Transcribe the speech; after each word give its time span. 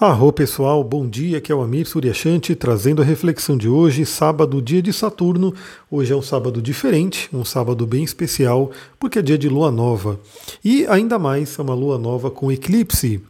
Arro 0.00 0.32
pessoal, 0.32 0.82
bom 0.82 1.06
dia, 1.06 1.36
aqui 1.36 1.52
é 1.52 1.54
o 1.54 1.60
Amir 1.60 1.86
Suryashanti 1.86 2.54
trazendo 2.54 3.02
a 3.02 3.04
reflexão 3.04 3.54
de 3.54 3.68
hoje, 3.68 4.06
sábado, 4.06 4.62
dia 4.62 4.80
de 4.80 4.94
Saturno. 4.94 5.52
Hoje 5.90 6.10
é 6.10 6.16
um 6.16 6.22
sábado 6.22 6.62
diferente, 6.62 7.28
um 7.30 7.44
sábado 7.44 7.86
bem 7.86 8.02
especial, 8.02 8.70
porque 8.98 9.18
é 9.18 9.22
dia 9.22 9.36
de 9.36 9.46
lua 9.46 9.70
nova. 9.70 10.18
E 10.64 10.86
ainda 10.86 11.18
mais, 11.18 11.58
é 11.58 11.60
uma 11.60 11.74
lua 11.74 11.98
nova 11.98 12.30
com 12.30 12.50
eclipse. 12.50 13.20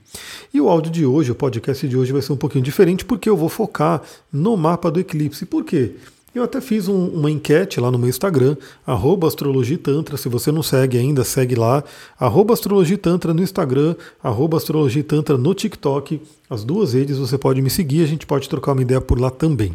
E 0.54 0.60
o 0.60 0.68
áudio 0.68 0.92
de 0.92 1.04
hoje, 1.04 1.32
o 1.32 1.34
podcast 1.34 1.88
de 1.88 1.96
hoje 1.96 2.12
vai 2.12 2.22
ser 2.22 2.34
um 2.34 2.36
pouquinho 2.36 2.62
diferente, 2.62 3.04
porque 3.04 3.28
eu 3.28 3.36
vou 3.36 3.48
focar 3.48 4.00
no 4.32 4.56
mapa 4.56 4.92
do 4.92 5.00
eclipse. 5.00 5.44
Por 5.46 5.64
quê? 5.64 5.96
Eu 6.32 6.44
até 6.44 6.60
fiz 6.60 6.86
um, 6.86 7.06
uma 7.08 7.28
enquete 7.28 7.80
lá 7.80 7.90
no 7.90 7.98
meu 7.98 8.08
Instagram, 8.08 8.56
astrologitantra. 9.26 10.16
Se 10.16 10.28
você 10.28 10.52
não 10.52 10.62
segue 10.62 10.96
ainda, 10.96 11.24
segue 11.24 11.56
lá. 11.56 11.82
astrologitantra 12.52 13.34
no 13.34 13.42
Instagram, 13.42 13.96
astrologitantra 14.56 15.36
no 15.36 15.52
TikTok. 15.52 16.22
As 16.48 16.62
duas 16.62 16.92
redes 16.92 17.18
você 17.18 17.36
pode 17.36 17.60
me 17.60 17.68
seguir, 17.68 18.04
a 18.04 18.06
gente 18.06 18.26
pode 18.26 18.48
trocar 18.48 18.72
uma 18.72 18.82
ideia 18.82 19.00
por 19.00 19.20
lá 19.20 19.28
também. 19.28 19.74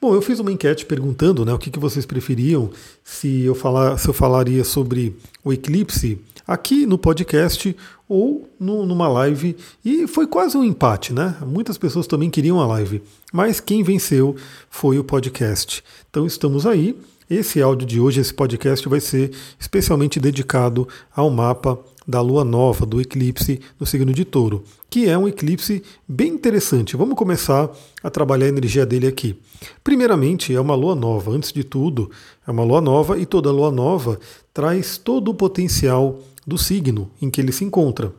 Bom, 0.00 0.14
eu 0.14 0.22
fiz 0.22 0.38
uma 0.38 0.52
enquete 0.52 0.86
perguntando 0.86 1.44
né, 1.44 1.52
o 1.52 1.58
que, 1.58 1.70
que 1.70 1.78
vocês 1.78 2.06
preferiam 2.06 2.70
se 3.02 3.42
eu, 3.42 3.54
falar, 3.54 3.98
se 3.98 4.06
eu 4.06 4.14
falaria 4.14 4.62
sobre 4.62 5.16
o 5.42 5.52
eclipse 5.52 6.20
aqui 6.46 6.86
no 6.86 6.96
podcast 6.96 7.76
ou 8.08 8.48
no, 8.60 8.86
numa 8.86 9.08
live. 9.08 9.56
E 9.84 10.06
foi 10.06 10.28
quase 10.28 10.56
um 10.56 10.62
empate, 10.62 11.12
né? 11.12 11.36
Muitas 11.44 11.76
pessoas 11.76 12.06
também 12.06 12.30
queriam 12.30 12.60
a 12.60 12.66
live, 12.66 13.02
mas 13.32 13.58
quem 13.58 13.82
venceu 13.82 14.36
foi 14.70 15.00
o 15.00 15.04
podcast. 15.04 15.82
Então 16.08 16.24
estamos 16.26 16.64
aí. 16.64 16.96
Esse 17.28 17.60
áudio 17.60 17.86
de 17.86 18.00
hoje, 18.00 18.20
esse 18.20 18.32
podcast, 18.32 18.88
vai 18.88 19.00
ser 19.00 19.32
especialmente 19.58 20.20
dedicado 20.20 20.88
ao 21.14 21.28
mapa 21.28 21.78
da 22.08 22.22
lua 22.22 22.42
nova, 22.42 22.86
do 22.86 23.02
eclipse 23.02 23.60
no 23.78 23.84
signo 23.84 24.14
de 24.14 24.24
touro, 24.24 24.64
que 24.88 25.06
é 25.06 25.18
um 25.18 25.28
eclipse 25.28 25.82
bem 26.08 26.32
interessante. 26.32 26.96
Vamos 26.96 27.18
começar 27.18 27.70
a 28.02 28.08
trabalhar 28.08 28.46
a 28.46 28.48
energia 28.48 28.86
dele 28.86 29.06
aqui. 29.06 29.38
Primeiramente, 29.84 30.54
é 30.54 30.60
uma 30.60 30.74
lua 30.74 30.94
nova, 30.94 31.30
antes 31.30 31.52
de 31.52 31.62
tudo, 31.62 32.10
é 32.46 32.50
uma 32.50 32.64
lua 32.64 32.80
nova 32.80 33.18
e 33.18 33.26
toda 33.26 33.52
lua 33.52 33.70
nova 33.70 34.18
traz 34.54 34.96
todo 34.96 35.30
o 35.30 35.34
potencial 35.34 36.20
do 36.46 36.56
signo 36.56 37.10
em 37.20 37.28
que 37.28 37.42
ele 37.42 37.52
se 37.52 37.62
encontra. 37.62 38.10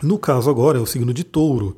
No 0.00 0.16
caso 0.16 0.48
agora 0.48 0.78
é 0.78 0.80
o 0.80 0.86
signo 0.86 1.12
de 1.12 1.24
touro. 1.24 1.76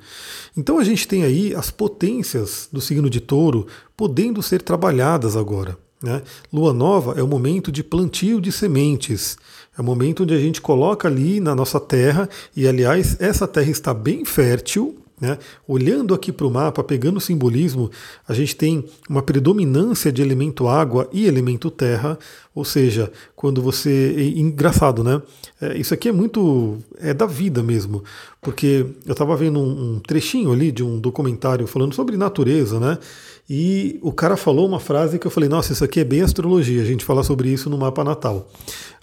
Então 0.54 0.78
a 0.78 0.84
gente 0.84 1.08
tem 1.08 1.24
aí 1.24 1.54
as 1.54 1.70
potências 1.70 2.68
do 2.70 2.82
signo 2.82 3.08
de 3.08 3.18
touro 3.18 3.66
podendo 3.96 4.42
ser 4.42 4.60
trabalhadas 4.60 5.36
agora. 5.36 5.78
Né? 6.02 6.22
Lua 6.52 6.72
nova 6.72 7.14
é 7.18 7.22
o 7.22 7.28
momento 7.28 7.70
de 7.70 7.84
plantio 7.84 8.40
de 8.40 8.50
sementes. 8.50 9.36
É 9.76 9.80
o 9.80 9.84
momento 9.84 10.22
onde 10.22 10.34
a 10.34 10.38
gente 10.38 10.60
coloca 10.60 11.08
ali 11.08 11.40
na 11.40 11.54
nossa 11.54 11.78
terra, 11.78 12.28
e 12.56 12.66
aliás, 12.66 13.16
essa 13.20 13.46
terra 13.46 13.70
está 13.70 13.92
bem 13.92 14.24
fértil, 14.24 14.99
né? 15.20 15.38
Olhando 15.68 16.14
aqui 16.14 16.32
para 16.32 16.46
o 16.46 16.50
mapa, 16.50 16.82
pegando 16.82 17.18
o 17.18 17.20
simbolismo, 17.20 17.90
a 18.26 18.32
gente 18.32 18.56
tem 18.56 18.84
uma 19.08 19.22
predominância 19.22 20.10
de 20.10 20.22
elemento 20.22 20.66
água 20.66 21.08
e 21.12 21.26
elemento 21.26 21.70
terra, 21.70 22.18
ou 22.54 22.64
seja, 22.64 23.12
quando 23.36 23.60
você. 23.60 24.32
engraçado, 24.36 25.04
né? 25.04 25.20
É, 25.60 25.76
isso 25.76 25.92
aqui 25.92 26.08
é 26.08 26.12
muito. 26.12 26.78
é 26.98 27.12
da 27.12 27.26
vida 27.26 27.62
mesmo, 27.62 28.02
porque 28.40 28.86
eu 29.06 29.12
estava 29.12 29.36
vendo 29.36 29.60
um, 29.60 29.96
um, 29.96 30.00
trechinho 30.00 30.52
ali 30.52 30.72
de 30.72 30.82
um 30.82 30.98
documentário 30.98 31.66
falando 31.66 31.94
sobre 31.94 32.16
natureza, 32.16 32.80
né? 32.80 32.98
E 33.48 33.98
o 34.00 34.12
cara 34.12 34.36
falou 34.36 34.66
uma 34.66 34.78
frase 34.78 35.18
que 35.18 35.26
eu 35.26 35.30
falei, 35.30 35.48
nossa, 35.48 35.72
isso 35.72 35.84
aqui 35.84 35.98
é 35.98 36.04
bem 36.04 36.22
astrologia, 36.22 36.80
a 36.80 36.84
gente 36.84 37.04
fala 37.04 37.24
sobre 37.24 37.48
isso 37.48 37.68
no 37.68 37.76
mapa 37.76 38.04
natal. 38.04 38.48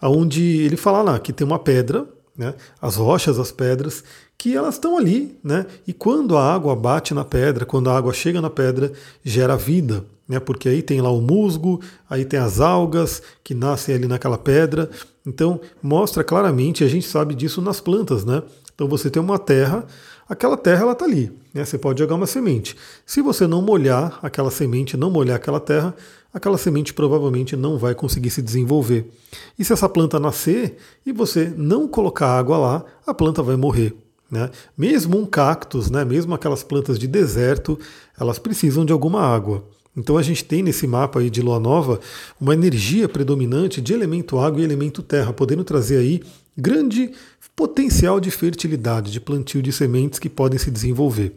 Onde 0.02 0.42
ele 0.42 0.78
fala 0.78 1.02
lá 1.02 1.20
que 1.20 1.34
tem 1.34 1.45
uma 1.45 1.60
pedra, 1.60 2.08
né, 2.38 2.53
as 2.81 2.95
rochas, 2.95 3.39
as 3.39 3.52
pedras, 3.52 4.03
que 4.38 4.55
elas 4.55 4.75
estão 4.75 4.97
ali, 4.97 5.35
né? 5.43 5.66
E 5.88 5.91
quando 5.91 6.38
a 6.38 6.53
água 6.53 6.75
bate 6.75 7.13
na 7.13 7.25
pedra, 7.25 7.66
quando 7.66 7.89
a 7.89 7.97
água 7.97 8.13
chega 8.13 8.39
na 8.39 8.52
pedra, 8.52 8.91
gera 9.23 9.57
vida, 9.57 10.05
né? 10.27 10.39
Porque 10.39 10.69
aí 10.69 10.83
tem 10.83 11.02
lá 11.02 11.09
o 11.09 11.19
musgo, 11.19 11.81
aí 12.08 12.23
tem 12.23 12.39
as 12.39 12.59
algas 12.59 13.21
que 13.43 13.55
nascem 13.55 13.95
ali 13.95 14.08
naquela 14.08 14.37
pedra. 14.37 14.92
Então 15.26 15.59
mostra 15.81 16.23
claramente, 16.23 16.83
a 16.83 16.87
gente 16.87 17.08
sabe 17.08 17.33
disso 17.33 17.61
nas 17.61 17.81
plantas, 17.81 18.23
né? 18.23 18.43
Então 18.76 18.87
você 18.87 19.09
tem 19.09 19.20
uma 19.20 19.39
terra, 19.39 19.83
aquela 20.30 20.55
terra 20.55 20.83
ela 20.83 20.92
está 20.92 21.05
ali, 21.05 21.31
né? 21.52 21.65
Você 21.65 21.80
pode 21.80 21.99
jogar 21.99 22.14
uma 22.14 22.27
semente. 22.27 22.76
Se 23.08 23.23
você 23.23 23.47
não 23.47 23.59
molhar 23.59 24.20
aquela 24.21 24.52
semente, 24.52 24.95
não 24.95 25.09
molhar 25.09 25.37
aquela 25.37 25.59
terra, 25.59 25.95
aquela 26.33 26.58
semente 26.58 26.93
provavelmente 26.93 27.55
não 27.55 27.77
vai 27.77 27.95
conseguir 27.95 28.30
se 28.30 28.42
desenvolver. 28.42 29.10
E 29.58 29.64
se 29.64 29.73
essa 29.73 29.89
planta 29.89 30.20
nascer 30.20 30.77
e 31.05 31.11
você 31.11 31.52
não 31.55 31.88
colocar 31.88 32.38
água 32.38 32.58
lá, 32.58 32.86
a 33.05 33.14
planta 33.14 33.42
vai 33.42 33.55
morrer. 33.55 33.95
Né? 34.30 34.49
Mesmo 34.77 35.17
um 35.17 35.26
cactus, 35.26 35.89
né? 35.89 36.04
mesmo 36.04 36.33
aquelas 36.33 36.64
plantas 36.64 36.99
de 36.99 37.08
deserto, 37.08 37.80
elas 38.20 38.38
precisam 38.38 38.86
de 38.86 38.92
alguma 38.92 39.21
água. 39.21 39.64
Então 39.95 40.17
a 40.17 40.21
gente 40.21 40.45
tem 40.45 40.61
nesse 40.61 40.86
mapa 40.86 41.20
aí 41.20 41.30
de 41.30 41.42
lua 41.42 41.60
nova 41.60 41.99
uma 42.39 42.54
energia 42.54 43.09
predominante 43.09 43.82
de 43.82 43.94
elemento 43.94 44.38
água 44.38 44.61
e 44.61 44.64
elemento 44.64 45.02
terra, 45.02 45.33
podendo 45.33 45.64
trazer 45.64 45.98
aí 45.98 46.21
grande 46.55 47.11
potencial 47.55 48.20
de 48.20 48.30
fertilidade, 48.30 49.11
de 49.11 49.20
plantio 49.20 49.64
de 49.64 49.71
sementes 49.71 50.20
que 50.20 50.30
podem 50.30 50.59
se 50.59 50.70
desenvolver. 50.70 51.33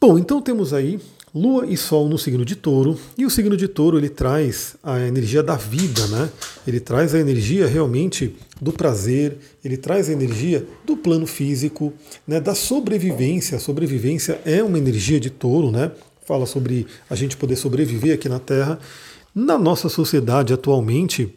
Bom, 0.00 0.18
então 0.18 0.42
temos 0.42 0.74
aí 0.74 1.00
Lua 1.34 1.66
e 1.66 1.76
Sol 1.76 2.08
no 2.08 2.16
signo 2.16 2.44
de 2.44 2.54
Touro, 2.54 2.96
e 3.18 3.26
o 3.26 3.30
signo 3.30 3.56
de 3.56 3.66
Touro 3.66 3.98
ele 3.98 4.08
traz 4.08 4.76
a 4.80 5.00
energia 5.00 5.42
da 5.42 5.56
vida, 5.56 6.06
né? 6.06 6.30
Ele 6.64 6.78
traz 6.78 7.12
a 7.12 7.18
energia 7.18 7.66
realmente 7.66 8.36
do 8.60 8.72
prazer, 8.72 9.36
ele 9.64 9.76
traz 9.76 10.08
a 10.08 10.12
energia 10.12 10.64
do 10.86 10.96
plano 10.96 11.26
físico, 11.26 11.92
né? 12.24 12.38
Da 12.38 12.54
sobrevivência. 12.54 13.56
A 13.56 13.60
sobrevivência 13.60 14.40
é 14.44 14.62
uma 14.62 14.78
energia 14.78 15.18
de 15.18 15.28
Touro, 15.28 15.72
né? 15.72 15.90
Fala 16.24 16.46
sobre 16.46 16.86
a 17.10 17.16
gente 17.16 17.36
poder 17.36 17.56
sobreviver 17.56 18.14
aqui 18.14 18.28
na 18.28 18.38
Terra. 18.38 18.78
Na 19.34 19.58
nossa 19.58 19.88
sociedade 19.88 20.54
atualmente, 20.54 21.34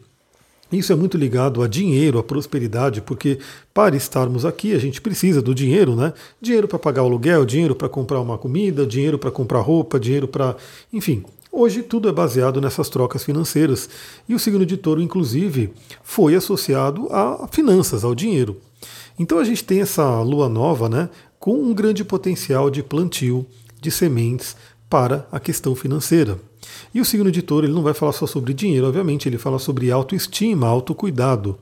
isso 0.76 0.92
é 0.92 0.96
muito 0.96 1.16
ligado 1.16 1.62
a 1.62 1.68
dinheiro, 1.68 2.18
a 2.18 2.22
prosperidade, 2.22 3.00
porque 3.00 3.38
para 3.72 3.96
estarmos 3.96 4.44
aqui 4.44 4.74
a 4.74 4.78
gente 4.78 5.00
precisa 5.00 5.40
do 5.40 5.54
dinheiro, 5.54 5.96
né? 5.96 6.12
Dinheiro 6.40 6.68
para 6.68 6.78
pagar 6.78 7.02
o 7.02 7.06
aluguel, 7.06 7.46
dinheiro 7.46 7.74
para 7.74 7.88
comprar 7.88 8.20
uma 8.20 8.36
comida, 8.36 8.86
dinheiro 8.86 9.18
para 9.18 9.30
comprar 9.30 9.60
roupa, 9.60 9.98
dinheiro 9.98 10.28
para. 10.28 10.56
Enfim, 10.92 11.24
hoje 11.50 11.82
tudo 11.82 12.08
é 12.08 12.12
baseado 12.12 12.60
nessas 12.60 12.90
trocas 12.90 13.24
financeiras. 13.24 13.88
E 14.28 14.34
o 14.34 14.38
signo 14.38 14.66
de 14.66 14.76
touro, 14.76 15.00
inclusive, 15.00 15.72
foi 16.02 16.34
associado 16.34 17.08
a 17.10 17.48
finanças, 17.50 18.04
ao 18.04 18.14
dinheiro. 18.14 18.60
Então 19.18 19.38
a 19.38 19.44
gente 19.44 19.64
tem 19.64 19.80
essa 19.80 20.20
lua 20.20 20.48
nova, 20.48 20.88
né? 20.88 21.08
Com 21.40 21.54
um 21.54 21.72
grande 21.72 22.04
potencial 22.04 22.68
de 22.68 22.82
plantio 22.82 23.46
de 23.80 23.90
sementes 23.90 24.54
para 24.88 25.26
a 25.32 25.40
questão 25.40 25.74
financeira. 25.74 26.38
E 26.94 27.00
o 27.00 27.04
signo 27.04 27.30
de 27.30 27.42
touro 27.42 27.66
ele 27.66 27.74
não 27.74 27.82
vai 27.82 27.94
falar 27.94 28.12
só 28.12 28.26
sobre 28.26 28.54
dinheiro, 28.54 28.86
obviamente, 28.86 29.28
ele 29.28 29.38
fala 29.38 29.58
sobre 29.58 29.90
autoestima, 29.90 30.66
autocuidado. 30.66 31.58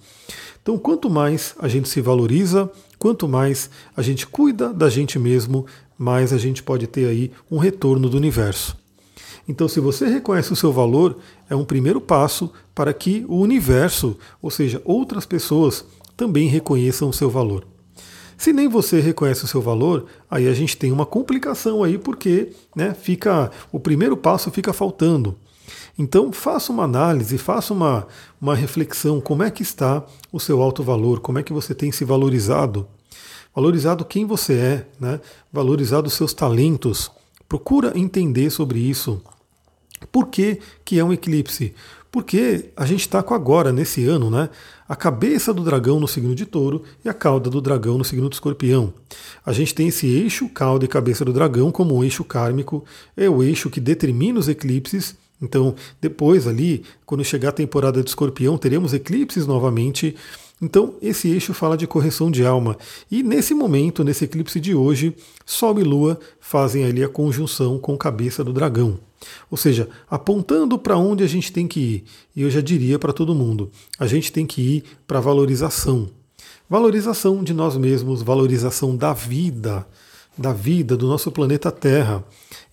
Então, 0.62 0.78
quanto 0.78 1.08
mais 1.08 1.54
a 1.58 1.68
gente 1.68 1.88
se 1.88 2.00
valoriza, 2.00 2.70
quanto 2.98 3.28
mais 3.28 3.70
a 3.96 4.02
gente 4.02 4.26
cuida 4.26 4.72
da 4.72 4.88
gente 4.88 5.18
mesmo, 5.18 5.66
mais 5.96 6.32
a 6.32 6.38
gente 6.38 6.62
pode 6.62 6.86
ter 6.86 7.06
aí 7.06 7.30
um 7.50 7.58
retorno 7.58 8.08
do 8.08 8.16
universo. 8.16 8.76
Então, 9.48 9.68
se 9.68 9.78
você 9.78 10.06
reconhece 10.06 10.52
o 10.52 10.56
seu 10.56 10.72
valor, 10.72 11.18
é 11.48 11.54
um 11.54 11.64
primeiro 11.64 12.00
passo 12.00 12.50
para 12.74 12.92
que 12.92 13.24
o 13.28 13.36
universo, 13.36 14.16
ou 14.42 14.50
seja, 14.50 14.82
outras 14.84 15.24
pessoas, 15.24 15.84
também 16.16 16.48
reconheçam 16.48 17.08
o 17.08 17.12
seu 17.12 17.30
valor. 17.30 17.64
Se 18.36 18.52
nem 18.52 18.68
você 18.68 19.00
reconhece 19.00 19.44
o 19.44 19.48
seu 19.48 19.62
valor, 19.62 20.06
aí 20.30 20.46
a 20.46 20.54
gente 20.54 20.76
tem 20.76 20.92
uma 20.92 21.06
complicação 21.06 21.82
aí, 21.82 21.96
porque 21.96 22.52
né, 22.74 22.94
fica 22.94 23.50
o 23.72 23.80
primeiro 23.80 24.16
passo 24.16 24.50
fica 24.50 24.72
faltando. 24.72 25.36
Então 25.98 26.30
faça 26.30 26.70
uma 26.70 26.84
análise, 26.84 27.38
faça 27.38 27.72
uma, 27.72 28.06
uma 28.40 28.54
reflexão, 28.54 29.20
como 29.20 29.42
é 29.42 29.50
que 29.50 29.62
está 29.62 30.04
o 30.30 30.38
seu 30.38 30.60
alto 30.60 30.82
valor, 30.82 31.20
como 31.20 31.38
é 31.38 31.42
que 31.42 31.52
você 31.52 31.74
tem 31.74 31.90
se 31.90 32.04
valorizado, 32.04 32.86
valorizado 33.54 34.04
quem 34.04 34.26
você 34.26 34.52
é, 34.54 34.86
né? 35.00 35.20
valorizado 35.50 36.06
os 36.06 36.12
seus 36.12 36.34
talentos. 36.34 37.10
Procura 37.48 37.98
entender 37.98 38.50
sobre 38.50 38.78
isso. 38.78 39.22
Por 40.12 40.26
que, 40.26 40.60
que 40.84 40.98
é 40.98 41.04
um 41.04 41.12
eclipse? 41.12 41.74
Porque 42.16 42.70
a 42.74 42.86
gente 42.86 43.00
está 43.00 43.22
com 43.22 43.34
agora, 43.34 43.70
nesse 43.70 44.06
ano, 44.06 44.30
né, 44.30 44.48
a 44.88 44.96
cabeça 44.96 45.52
do 45.52 45.62
dragão 45.62 46.00
no 46.00 46.08
signo 46.08 46.34
de 46.34 46.46
touro 46.46 46.82
e 47.04 47.10
a 47.10 47.12
cauda 47.12 47.50
do 47.50 47.60
dragão 47.60 47.98
no 47.98 48.04
signo 48.04 48.30
de 48.30 48.36
escorpião. 48.36 48.90
A 49.44 49.52
gente 49.52 49.74
tem 49.74 49.88
esse 49.88 50.06
eixo 50.06 50.48
cauda 50.48 50.86
e 50.86 50.88
cabeça 50.88 51.26
do 51.26 51.32
dragão 51.34 51.70
como 51.70 51.94
um 51.94 52.02
eixo 52.02 52.24
kármico, 52.24 52.82
é 53.14 53.28
o 53.28 53.42
eixo 53.42 53.68
que 53.68 53.80
determina 53.80 54.38
os 54.38 54.48
eclipses. 54.48 55.14
Então, 55.42 55.74
depois 56.00 56.46
ali, 56.46 56.84
quando 57.04 57.22
chegar 57.22 57.50
a 57.50 57.52
temporada 57.52 58.02
de 58.02 58.08
escorpião, 58.08 58.56
teremos 58.56 58.94
eclipses 58.94 59.46
novamente. 59.46 60.16
Então, 60.60 60.94
esse 61.02 61.28
eixo 61.28 61.52
fala 61.52 61.76
de 61.76 61.86
correção 61.86 62.30
de 62.30 62.44
alma. 62.44 62.78
E 63.10 63.22
nesse 63.22 63.54
momento, 63.54 64.02
nesse 64.02 64.24
eclipse 64.24 64.58
de 64.58 64.74
hoje, 64.74 65.14
Sol 65.44 65.78
e 65.78 65.82
Lua 65.82 66.18
fazem 66.40 66.84
ali 66.84 67.04
a 67.04 67.08
conjunção 67.08 67.78
com 67.78 67.96
cabeça 67.96 68.42
do 68.42 68.54
dragão. 68.54 68.98
Ou 69.50 69.56
seja, 69.58 69.88
apontando 70.10 70.78
para 70.78 70.96
onde 70.96 71.22
a 71.22 71.26
gente 71.26 71.52
tem 71.52 71.68
que 71.68 71.80
ir. 71.80 72.04
E 72.34 72.42
eu 72.42 72.50
já 72.50 72.60
diria 72.60 72.98
para 72.98 73.12
todo 73.12 73.34
mundo: 73.34 73.70
a 73.98 74.06
gente 74.06 74.32
tem 74.32 74.46
que 74.46 74.62
ir 74.62 74.84
para 75.06 75.20
valorização. 75.20 76.08
Valorização 76.68 77.44
de 77.44 77.52
nós 77.52 77.76
mesmos, 77.76 78.22
valorização 78.22 78.96
da 78.96 79.12
vida. 79.12 79.86
da 80.38 80.52
vida, 80.52 80.96
do 80.96 81.06
nosso 81.06 81.30
planeta 81.32 81.70
Terra. 81.72 82.22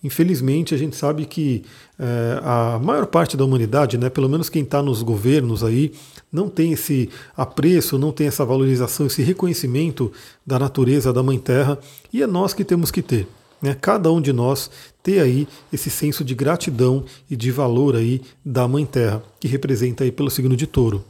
Infelizmente, 0.02 0.74
a 0.74 0.78
gente 0.78 0.96
sabe 0.96 1.24
que 1.24 1.64
é, 1.98 2.38
a 2.42 2.78
maior 2.78 3.06
parte 3.06 3.38
da 3.38 3.44
humanidade, 3.44 3.96
né, 3.96 4.10
pelo 4.10 4.28
menos 4.28 4.50
quem 4.50 4.62
está 4.62 4.82
nos 4.82 5.02
governos 5.02 5.64
aí, 5.64 5.92
não 6.34 6.48
tem 6.48 6.72
esse 6.72 7.08
apreço, 7.36 7.98
não 7.98 8.12
tem 8.12 8.26
essa 8.26 8.44
valorização, 8.44 9.06
esse 9.06 9.22
reconhecimento 9.22 10.12
da 10.44 10.58
natureza 10.58 11.12
da 11.12 11.22
Mãe 11.22 11.38
Terra, 11.38 11.78
e 12.12 12.22
é 12.22 12.26
nós 12.26 12.52
que 12.52 12.64
temos 12.64 12.90
que 12.90 13.00
ter. 13.00 13.26
Né, 13.62 13.74
cada 13.80 14.12
um 14.12 14.20
de 14.20 14.30
nós 14.30 14.70
ter 15.02 15.20
aí 15.20 15.48
esse 15.72 15.88
senso 15.88 16.22
de 16.22 16.34
gratidão 16.34 17.04
e 17.30 17.36
de 17.36 17.50
valor 17.50 17.96
aí 17.96 18.20
da 18.44 18.68
Mãe 18.68 18.84
Terra, 18.84 19.22
que 19.40 19.48
representa 19.48 20.04
aí 20.04 20.12
pelo 20.12 20.30
signo 20.30 20.54
de 20.54 20.66
touro. 20.66 21.02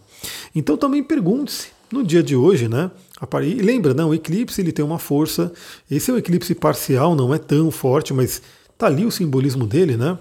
Então 0.54 0.76
também 0.76 1.02
pergunte-se, 1.02 1.68
no 1.90 2.04
dia 2.04 2.22
de 2.22 2.36
hoje, 2.36 2.68
né? 2.68 2.90
E 3.42 3.54
lembra, 3.62 3.94
não, 3.94 4.10
o 4.10 4.14
eclipse 4.14 4.60
ele 4.60 4.72
tem 4.72 4.84
uma 4.84 4.98
força, 4.98 5.52
esse 5.90 6.10
é 6.10 6.14
um 6.14 6.18
eclipse 6.18 6.54
parcial, 6.54 7.14
não 7.14 7.34
é 7.34 7.38
tão 7.38 7.70
forte, 7.70 8.12
mas 8.12 8.40
Está 8.74 8.88
ali 8.88 9.06
o 9.06 9.10
simbolismo 9.10 9.66
dele, 9.66 9.96
né? 9.96 10.18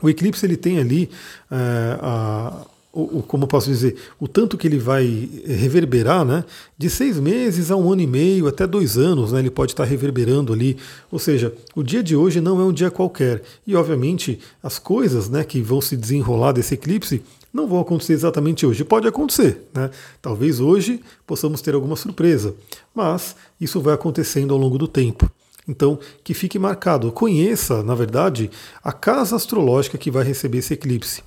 O 0.00 0.08
eclipse 0.08 0.46
ele 0.46 0.56
tem 0.56 0.78
ali 0.78 1.10
é, 1.50 1.98
a, 2.00 2.64
o, 2.94 3.22
como 3.22 3.46
posso 3.46 3.68
dizer, 3.68 3.96
o 4.20 4.28
tanto 4.28 4.56
que 4.56 4.68
ele 4.68 4.78
vai 4.78 5.28
reverberar, 5.44 6.24
né? 6.24 6.44
De 6.78 6.88
seis 6.88 7.18
meses 7.18 7.70
a 7.70 7.76
um 7.76 7.92
ano 7.92 8.02
e 8.02 8.06
meio, 8.06 8.46
até 8.46 8.66
dois 8.66 8.96
anos, 8.96 9.32
né? 9.32 9.40
Ele 9.40 9.50
pode 9.50 9.72
estar 9.72 9.84
reverberando 9.84 10.52
ali. 10.52 10.76
Ou 11.10 11.18
seja, 11.18 11.52
o 11.74 11.82
dia 11.82 12.02
de 12.02 12.14
hoje 12.14 12.40
não 12.40 12.60
é 12.60 12.64
um 12.64 12.72
dia 12.72 12.90
qualquer. 12.90 13.42
E 13.66 13.74
obviamente 13.74 14.38
as 14.62 14.78
coisas, 14.78 15.28
né, 15.28 15.42
que 15.42 15.60
vão 15.60 15.80
se 15.80 15.96
desenrolar 15.96 16.52
desse 16.52 16.74
eclipse 16.74 17.22
não 17.52 17.66
vão 17.66 17.80
acontecer 17.80 18.12
exatamente 18.12 18.64
hoje. 18.64 18.84
Pode 18.84 19.06
acontecer, 19.08 19.68
né? 19.74 19.90
Talvez 20.22 20.60
hoje 20.60 21.00
possamos 21.26 21.60
ter 21.60 21.74
alguma 21.74 21.96
surpresa, 21.96 22.54
mas 22.94 23.34
isso 23.60 23.80
vai 23.80 23.94
acontecendo 23.94 24.54
ao 24.54 24.58
longo 24.58 24.78
do 24.78 24.88
tempo. 24.88 25.30
Então, 25.66 25.98
que 26.22 26.34
fique 26.34 26.58
marcado. 26.58 27.10
Conheça, 27.10 27.82
na 27.82 27.94
verdade, 27.94 28.50
a 28.82 28.92
casa 28.92 29.34
astrológica 29.34 29.96
que 29.96 30.10
vai 30.10 30.24
receber 30.24 30.58
esse 30.58 30.74
eclipse. 30.74 31.22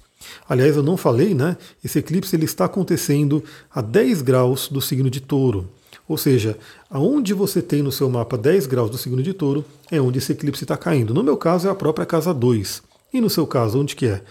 Aliás, 0.47 0.75
eu 0.75 0.83
não 0.83 0.97
falei, 0.97 1.33
né? 1.33 1.57
Esse 1.83 1.99
eclipse 1.99 2.35
ele 2.35 2.45
está 2.45 2.65
acontecendo 2.65 3.43
a 3.73 3.81
10 3.81 4.21
graus 4.21 4.67
do 4.67 4.81
signo 4.81 5.09
de 5.09 5.21
Touro. 5.21 5.69
Ou 6.07 6.17
seja, 6.17 6.57
aonde 6.89 7.33
você 7.33 7.61
tem 7.61 7.81
no 7.81 7.91
seu 7.91 8.09
mapa 8.09 8.37
10 8.37 8.65
graus 8.65 8.89
do 8.89 8.97
signo 8.97 9.21
de 9.21 9.33
Touro 9.33 9.65
é 9.91 9.99
onde 9.99 10.19
esse 10.19 10.31
eclipse 10.31 10.63
está 10.63 10.77
caindo. 10.77 11.13
No 11.13 11.23
meu 11.23 11.35
caso 11.35 11.67
é 11.67 11.71
a 11.71 11.75
própria 11.75 12.05
casa 12.05 12.33
2. 12.33 12.81
E 13.13 13.21
no 13.21 13.29
seu 13.29 13.45
caso, 13.45 13.79
onde 13.79 13.95
que 13.95 14.05
é? 14.05 14.21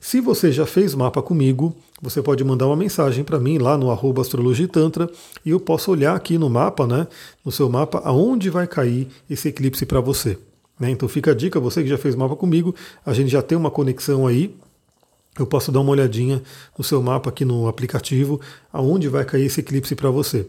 Se 0.00 0.20
você 0.20 0.50
já 0.50 0.66
fez 0.66 0.94
mapa 0.94 1.22
comigo, 1.22 1.76
você 2.00 2.20
pode 2.20 2.42
mandar 2.42 2.66
uma 2.66 2.76
mensagem 2.76 3.22
para 3.22 3.38
mim 3.38 3.58
lá 3.58 3.78
no 3.78 3.90
arroba 3.90 4.20
astrologitantra 4.20 5.08
e 5.44 5.50
eu 5.50 5.60
posso 5.60 5.92
olhar 5.92 6.16
aqui 6.16 6.36
no 6.36 6.50
mapa, 6.50 6.86
né, 6.86 7.06
no 7.44 7.52
seu 7.52 7.68
mapa, 7.68 8.02
aonde 8.04 8.50
vai 8.50 8.66
cair 8.66 9.06
esse 9.30 9.48
eclipse 9.48 9.86
para 9.86 10.00
você. 10.00 10.36
Né? 10.80 10.90
Então 10.90 11.08
fica 11.08 11.30
a 11.30 11.34
dica, 11.34 11.60
você 11.60 11.84
que 11.84 11.88
já 11.88 11.96
fez 11.96 12.16
mapa 12.16 12.34
comigo, 12.34 12.74
a 13.06 13.12
gente 13.12 13.30
já 13.30 13.40
tem 13.40 13.56
uma 13.56 13.70
conexão 13.70 14.26
aí, 14.26 14.52
eu 15.38 15.46
posso 15.46 15.72
dar 15.72 15.80
uma 15.80 15.92
olhadinha 15.92 16.42
no 16.76 16.84
seu 16.84 17.02
mapa 17.02 17.30
aqui 17.30 17.44
no 17.44 17.66
aplicativo, 17.66 18.40
aonde 18.72 19.08
vai 19.08 19.24
cair 19.24 19.46
esse 19.46 19.60
eclipse 19.60 19.94
para 19.94 20.10
você. 20.10 20.46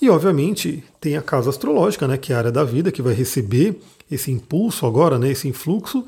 E 0.00 0.08
obviamente 0.10 0.82
tem 1.00 1.16
a 1.16 1.22
casa 1.22 1.50
astrológica, 1.50 2.08
né, 2.08 2.16
que 2.16 2.32
é 2.32 2.36
a 2.36 2.38
área 2.38 2.52
da 2.52 2.64
vida, 2.64 2.92
que 2.92 3.02
vai 3.02 3.14
receber 3.14 3.80
esse 4.10 4.30
impulso 4.30 4.86
agora, 4.86 5.18
né, 5.18 5.30
esse 5.30 5.48
influxo, 5.48 6.04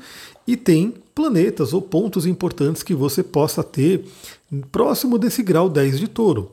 e 0.47 0.55
tem 0.55 0.93
planetas 1.13 1.73
ou 1.73 1.81
pontos 1.81 2.25
importantes 2.25 2.83
que 2.83 2.93
você 2.93 3.23
possa 3.23 3.63
ter 3.63 4.05
próximo 4.71 5.17
desse 5.17 5.41
grau 5.41 5.69
10 5.69 5.99
de 5.99 6.07
touro. 6.07 6.51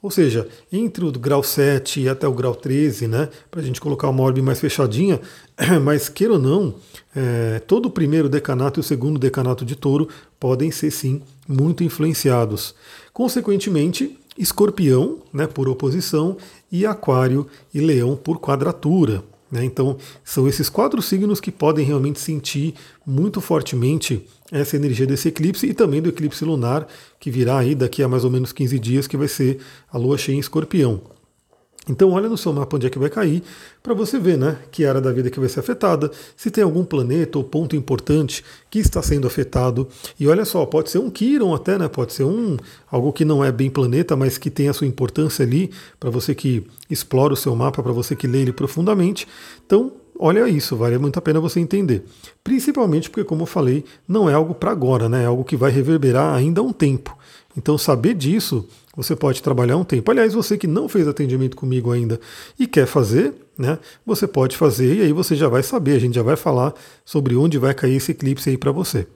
Ou 0.00 0.10
seja, 0.10 0.46
entre 0.72 1.04
o 1.04 1.10
grau 1.12 1.42
7 1.42 2.02
e 2.02 2.08
até 2.08 2.26
o 2.26 2.32
grau 2.32 2.54
13, 2.54 3.08
né, 3.08 3.28
para 3.50 3.60
a 3.60 3.64
gente 3.64 3.80
colocar 3.80 4.08
uma 4.08 4.22
orbe 4.22 4.40
mais 4.40 4.60
fechadinha, 4.60 5.20
mas 5.82 6.08
queira 6.08 6.34
ou 6.34 6.38
não, 6.38 6.74
é, 7.14 7.58
todo 7.60 7.86
o 7.86 7.90
primeiro 7.90 8.28
decanato 8.28 8.78
e 8.78 8.82
o 8.82 8.84
segundo 8.84 9.18
decanato 9.18 9.64
de 9.64 9.74
touro 9.74 10.08
podem 10.38 10.70
ser 10.70 10.92
sim 10.92 11.20
muito 11.48 11.82
influenciados. 11.82 12.76
Consequentemente, 13.12 14.16
escorpião, 14.38 15.18
né, 15.32 15.48
por 15.48 15.68
oposição, 15.68 16.36
e 16.70 16.86
aquário 16.86 17.46
e 17.74 17.80
leão 17.80 18.14
por 18.14 18.38
quadratura. 18.38 19.24
Né? 19.50 19.64
Então, 19.64 19.96
são 20.22 20.46
esses 20.46 20.68
quatro 20.68 21.00
signos 21.00 21.40
que 21.40 21.50
podem 21.50 21.84
realmente 21.84 22.20
sentir 22.20 22.74
muito 23.06 23.40
fortemente 23.40 24.26
essa 24.52 24.76
energia 24.76 25.06
desse 25.06 25.28
eclipse 25.28 25.66
e 25.66 25.74
também 25.74 26.00
do 26.00 26.08
eclipse 26.08 26.44
lunar, 26.44 26.86
que 27.18 27.30
virá 27.30 27.58
aí 27.58 27.74
daqui 27.74 28.02
a 28.02 28.08
mais 28.08 28.24
ou 28.24 28.30
menos 28.30 28.52
15 28.52 28.78
dias, 28.78 29.06
que 29.06 29.16
vai 29.16 29.28
ser 29.28 29.58
a 29.90 29.98
lua 29.98 30.18
cheia 30.18 30.36
em 30.36 30.40
escorpião. 30.40 31.17
Então 31.88 32.10
olha 32.12 32.28
no 32.28 32.36
seu 32.36 32.52
mapa 32.52 32.76
onde 32.76 32.86
é 32.86 32.90
que 32.90 32.98
vai 32.98 33.08
cair, 33.08 33.42
para 33.82 33.94
você 33.94 34.18
ver 34.18 34.36
né, 34.36 34.58
que 34.70 34.84
área 34.84 35.00
da 35.00 35.10
vida 35.12 35.30
que 35.30 35.40
vai 35.40 35.48
ser 35.48 35.60
afetada, 35.60 36.10
se 36.36 36.50
tem 36.50 36.62
algum 36.62 36.84
planeta 36.84 37.38
ou 37.38 37.44
ponto 37.44 37.74
importante 37.74 38.44
que 38.70 38.78
está 38.78 39.02
sendo 39.02 39.26
afetado. 39.26 39.88
E 40.20 40.28
olha 40.28 40.44
só, 40.44 40.64
pode 40.66 40.90
ser 40.90 40.98
um 40.98 41.10
Quiron 41.10 41.54
até, 41.54 41.78
né? 41.78 41.88
Pode 41.88 42.12
ser 42.12 42.24
um 42.24 42.56
algo 42.90 43.12
que 43.12 43.24
não 43.24 43.44
é 43.44 43.50
bem 43.50 43.70
planeta, 43.70 44.14
mas 44.16 44.36
que 44.36 44.50
tem 44.50 44.68
a 44.68 44.72
sua 44.72 44.86
importância 44.86 45.44
ali, 45.44 45.70
para 45.98 46.10
você 46.10 46.34
que 46.34 46.66
explora 46.90 47.32
o 47.32 47.36
seu 47.36 47.54
mapa, 47.56 47.82
para 47.82 47.92
você 47.92 48.14
que 48.14 48.26
lê 48.26 48.42
ele 48.42 48.52
profundamente. 48.52 49.26
Então, 49.66 49.92
olha 50.18 50.48
isso, 50.48 50.76
vale 50.76 50.98
muito 50.98 51.18
a 51.18 51.22
pena 51.22 51.40
você 51.40 51.60
entender. 51.60 52.04
Principalmente 52.44 53.08
porque, 53.08 53.24
como 53.24 53.42
eu 53.42 53.46
falei, 53.46 53.84
não 54.06 54.28
é 54.28 54.34
algo 54.34 54.54
para 54.54 54.70
agora, 54.70 55.08
né? 55.08 55.22
É 55.22 55.26
algo 55.26 55.44
que 55.44 55.56
vai 55.56 55.70
reverberar 55.70 56.34
ainda 56.34 56.60
há 56.60 56.64
um 56.64 56.72
tempo. 56.72 57.16
Então, 57.56 57.76
saber 57.78 58.14
disso, 58.14 58.66
você 58.98 59.14
pode 59.14 59.40
trabalhar 59.40 59.76
um 59.76 59.84
tempo. 59.84 60.10
Aliás, 60.10 60.34
você 60.34 60.58
que 60.58 60.66
não 60.66 60.88
fez 60.88 61.06
atendimento 61.06 61.56
comigo 61.56 61.92
ainda 61.92 62.18
e 62.58 62.66
quer 62.66 62.84
fazer, 62.84 63.32
né? 63.56 63.78
Você 64.04 64.26
pode 64.26 64.56
fazer 64.56 64.96
e 64.96 65.02
aí 65.02 65.12
você 65.12 65.36
já 65.36 65.46
vai 65.46 65.62
saber. 65.62 65.92
A 65.92 66.00
gente 66.00 66.16
já 66.16 66.22
vai 66.22 66.34
falar 66.34 66.74
sobre 67.04 67.36
onde 67.36 67.58
vai 67.58 67.72
cair 67.72 67.94
esse 67.94 68.10
eclipse 68.10 68.50
aí 68.50 68.58
para 68.58 68.72
você. 68.72 69.06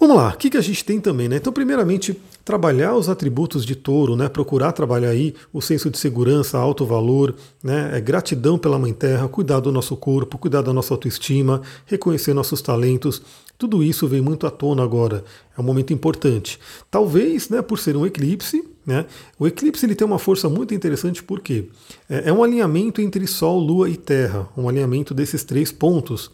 Vamos 0.00 0.16
lá, 0.16 0.30
o 0.30 0.36
que, 0.36 0.50
que 0.50 0.56
a 0.56 0.60
gente 0.60 0.84
tem 0.84 0.98
também, 0.98 1.28
né? 1.28 1.36
Então, 1.36 1.52
primeiramente, 1.52 2.20
trabalhar 2.44 2.96
os 2.96 3.08
atributos 3.08 3.64
de 3.64 3.76
touro, 3.76 4.16
né? 4.16 4.28
Procurar 4.28 4.72
trabalhar 4.72 5.10
aí 5.10 5.32
o 5.52 5.60
senso 5.60 5.88
de 5.88 5.96
segurança, 5.96 6.58
alto 6.58 6.84
valor, 6.84 7.36
né? 7.62 7.92
É 7.94 8.00
gratidão 8.00 8.58
pela 8.58 8.80
Mãe 8.80 8.92
Terra, 8.92 9.28
cuidar 9.28 9.60
do 9.60 9.70
nosso 9.70 9.96
corpo, 9.96 10.38
cuidar 10.38 10.62
da 10.62 10.72
nossa 10.72 10.92
autoestima, 10.92 11.62
reconhecer 11.86 12.34
nossos 12.34 12.60
talentos. 12.60 13.22
Tudo 13.62 13.80
isso 13.80 14.08
vem 14.08 14.20
muito 14.20 14.44
à 14.44 14.50
tona 14.50 14.82
agora. 14.82 15.22
É 15.56 15.60
um 15.60 15.62
momento 15.62 15.92
importante. 15.92 16.58
Talvez, 16.90 17.48
né, 17.48 17.62
por 17.62 17.78
ser 17.78 17.96
um 17.96 18.04
eclipse, 18.04 18.68
né? 18.84 19.06
O 19.38 19.46
eclipse 19.46 19.86
ele 19.86 19.94
tem 19.94 20.04
uma 20.04 20.18
força 20.18 20.48
muito 20.48 20.74
interessante 20.74 21.22
porque 21.22 21.68
é, 22.10 22.30
é 22.30 22.32
um 22.32 22.42
alinhamento 22.42 23.00
entre 23.00 23.24
Sol, 23.24 23.60
Lua 23.60 23.88
e 23.88 23.96
Terra, 23.96 24.48
um 24.56 24.68
alinhamento 24.68 25.14
desses 25.14 25.44
três 25.44 25.70
pontos. 25.70 26.28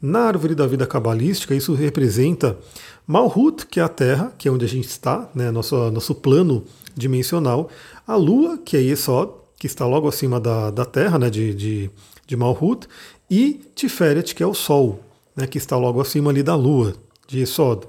Na 0.00 0.20
árvore 0.20 0.54
da 0.54 0.68
vida 0.68 0.86
cabalística, 0.86 1.52
isso 1.52 1.74
representa 1.74 2.56
Malhut, 3.04 3.66
que 3.66 3.80
é 3.80 3.82
a 3.82 3.88
Terra, 3.88 4.32
que 4.38 4.46
é 4.46 4.52
onde 4.52 4.64
a 4.64 4.68
gente 4.68 4.86
está, 4.86 5.28
né, 5.34 5.50
nosso, 5.50 5.90
nosso 5.90 6.14
plano 6.14 6.62
dimensional, 6.94 7.68
a 8.06 8.14
Lua, 8.14 8.56
que 8.56 8.76
é 8.76 8.80
Yesod, 8.80 9.32
que 9.58 9.66
está 9.66 9.84
logo 9.84 10.06
acima 10.06 10.38
da, 10.38 10.70
da 10.70 10.84
Terra, 10.84 11.18
né, 11.18 11.28
de, 11.28 11.52
de, 11.52 11.90
de 12.24 12.36
Malhut, 12.36 12.86
e 13.28 13.60
Tiferet, 13.74 14.32
que 14.32 14.44
é 14.44 14.46
o 14.46 14.54
Sol, 14.54 15.07
né, 15.38 15.46
que 15.46 15.56
está 15.56 15.76
logo 15.76 16.00
acima 16.00 16.30
ali 16.30 16.42
da 16.42 16.56
Lua, 16.56 16.94
de 17.28 17.38
Yesod. 17.38 17.86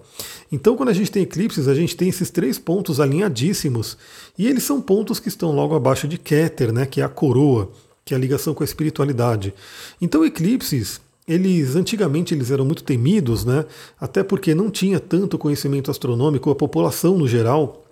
Então, 0.52 0.78
quando 0.78 0.90
a 0.90 0.94
gente 0.94 1.12
tem 1.12 1.24
eclipses, 1.24 1.68
a 1.68 1.74
gente 1.74 1.98
tem 1.98 2.08
esses 2.08 2.30
três 2.30 2.60
pontos 2.60 3.00
alinhadíssimos, 3.00 3.98
e 4.38 4.48
eles 4.48 4.64
são 4.64 4.80
pontos 4.80 5.20
que 5.20 5.30
estão 5.30 5.52
logo 5.52 5.76
abaixo 5.76 6.08
de 6.08 6.20
Keter, 6.20 6.72
né, 6.72 6.86
que 6.86 7.02
é 7.02 7.04
a 7.04 7.10
coroa, 7.10 7.72
que 8.06 8.14
é 8.14 8.18
a 8.18 8.20
ligação 8.20 8.54
com 8.54 8.64
a 8.64 8.66
espiritualidade. 8.66 9.54
Então, 10.00 10.24
eclipses 10.24 11.02
eles 11.28 11.76
antigamente 11.76 12.34
eles 12.34 12.50
eram 12.50 12.66
muito 12.66 12.84
temidos, 12.84 13.46
né? 13.46 13.64
Até 14.02 14.24
porque 14.24 14.56
não 14.56 14.72
tinha 14.72 15.00
tanto 15.00 15.38
conhecimento 15.38 15.92
astronômico, 15.92 16.50
a 16.50 16.56
população 16.56 17.20
no 17.20 17.28
geral. 17.28 17.86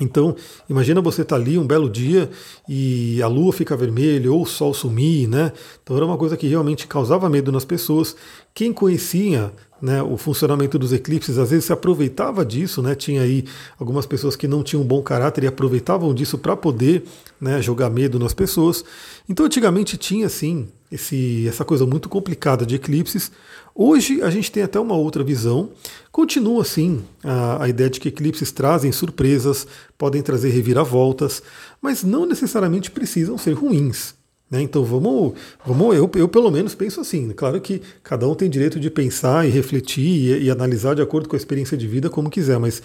Então, 0.00 0.34
imagina 0.68 1.00
você 1.00 1.22
estar 1.22 1.36
tá 1.36 1.40
ali 1.40 1.56
um 1.56 1.66
belo 1.66 1.88
dia 1.88 2.28
e 2.68 3.22
a 3.22 3.28
lua 3.28 3.52
fica 3.52 3.76
vermelha 3.76 4.32
ou 4.32 4.42
o 4.42 4.46
sol 4.46 4.74
sumir, 4.74 5.28
né? 5.28 5.52
Então 5.82 5.96
era 5.96 6.04
uma 6.04 6.16
coisa 6.16 6.36
que 6.36 6.48
realmente 6.48 6.86
causava 6.86 7.28
medo 7.28 7.52
nas 7.52 7.64
pessoas. 7.64 8.16
Quem 8.52 8.72
conhecia 8.72 9.52
né, 9.80 10.02
o 10.02 10.16
funcionamento 10.16 10.78
dos 10.78 10.92
eclipses, 10.92 11.38
às 11.38 11.50
vezes 11.50 11.66
se 11.66 11.72
aproveitava 11.72 12.44
disso, 12.44 12.80
né, 12.80 12.94
tinha 12.94 13.22
aí 13.22 13.44
algumas 13.78 14.06
pessoas 14.06 14.34
que 14.34 14.48
não 14.48 14.62
tinham 14.62 14.82
bom 14.82 15.02
caráter 15.02 15.44
e 15.44 15.46
aproveitavam 15.46 16.14
disso 16.14 16.38
para 16.38 16.56
poder 16.56 17.04
né, 17.40 17.60
jogar 17.60 17.90
medo 17.90 18.18
nas 18.18 18.32
pessoas. 18.32 18.84
Então 19.28 19.46
antigamente 19.46 19.96
tinha 19.96 20.28
sim 20.28 20.68
esse, 20.94 21.48
essa 21.48 21.64
coisa 21.64 21.84
muito 21.84 22.08
complicada 22.08 22.64
de 22.64 22.76
eclipses. 22.76 23.32
Hoje 23.74 24.22
a 24.22 24.30
gente 24.30 24.50
tem 24.52 24.62
até 24.62 24.78
uma 24.78 24.94
outra 24.94 25.24
visão. 25.24 25.70
Continua 26.12 26.62
assim 26.62 27.02
a, 27.24 27.64
a 27.64 27.68
ideia 27.68 27.90
de 27.90 27.98
que 27.98 28.08
eclipses 28.08 28.52
trazem 28.52 28.92
surpresas, 28.92 29.66
podem 29.98 30.22
trazer 30.22 30.50
reviravoltas, 30.50 31.42
mas 31.82 32.04
não 32.04 32.24
necessariamente 32.24 32.92
precisam 32.92 33.36
ser 33.36 33.54
ruins. 33.54 34.14
Né? 34.48 34.62
Então 34.62 34.84
vamos, 34.84 35.34
vamos 35.66 35.96
eu, 35.96 36.08
eu 36.14 36.28
pelo 36.28 36.48
menos 36.48 36.76
penso 36.76 37.00
assim. 37.00 37.30
Claro 37.30 37.60
que 37.60 37.82
cada 38.04 38.28
um 38.28 38.34
tem 38.36 38.48
direito 38.48 38.78
de 38.78 38.88
pensar 38.88 39.44
e 39.44 39.50
refletir 39.50 40.06
e, 40.06 40.44
e 40.44 40.50
analisar 40.50 40.94
de 40.94 41.02
acordo 41.02 41.28
com 41.28 41.34
a 41.34 41.38
experiência 41.38 41.76
de 41.76 41.88
vida 41.88 42.08
como 42.08 42.30
quiser, 42.30 42.60
mas 42.60 42.80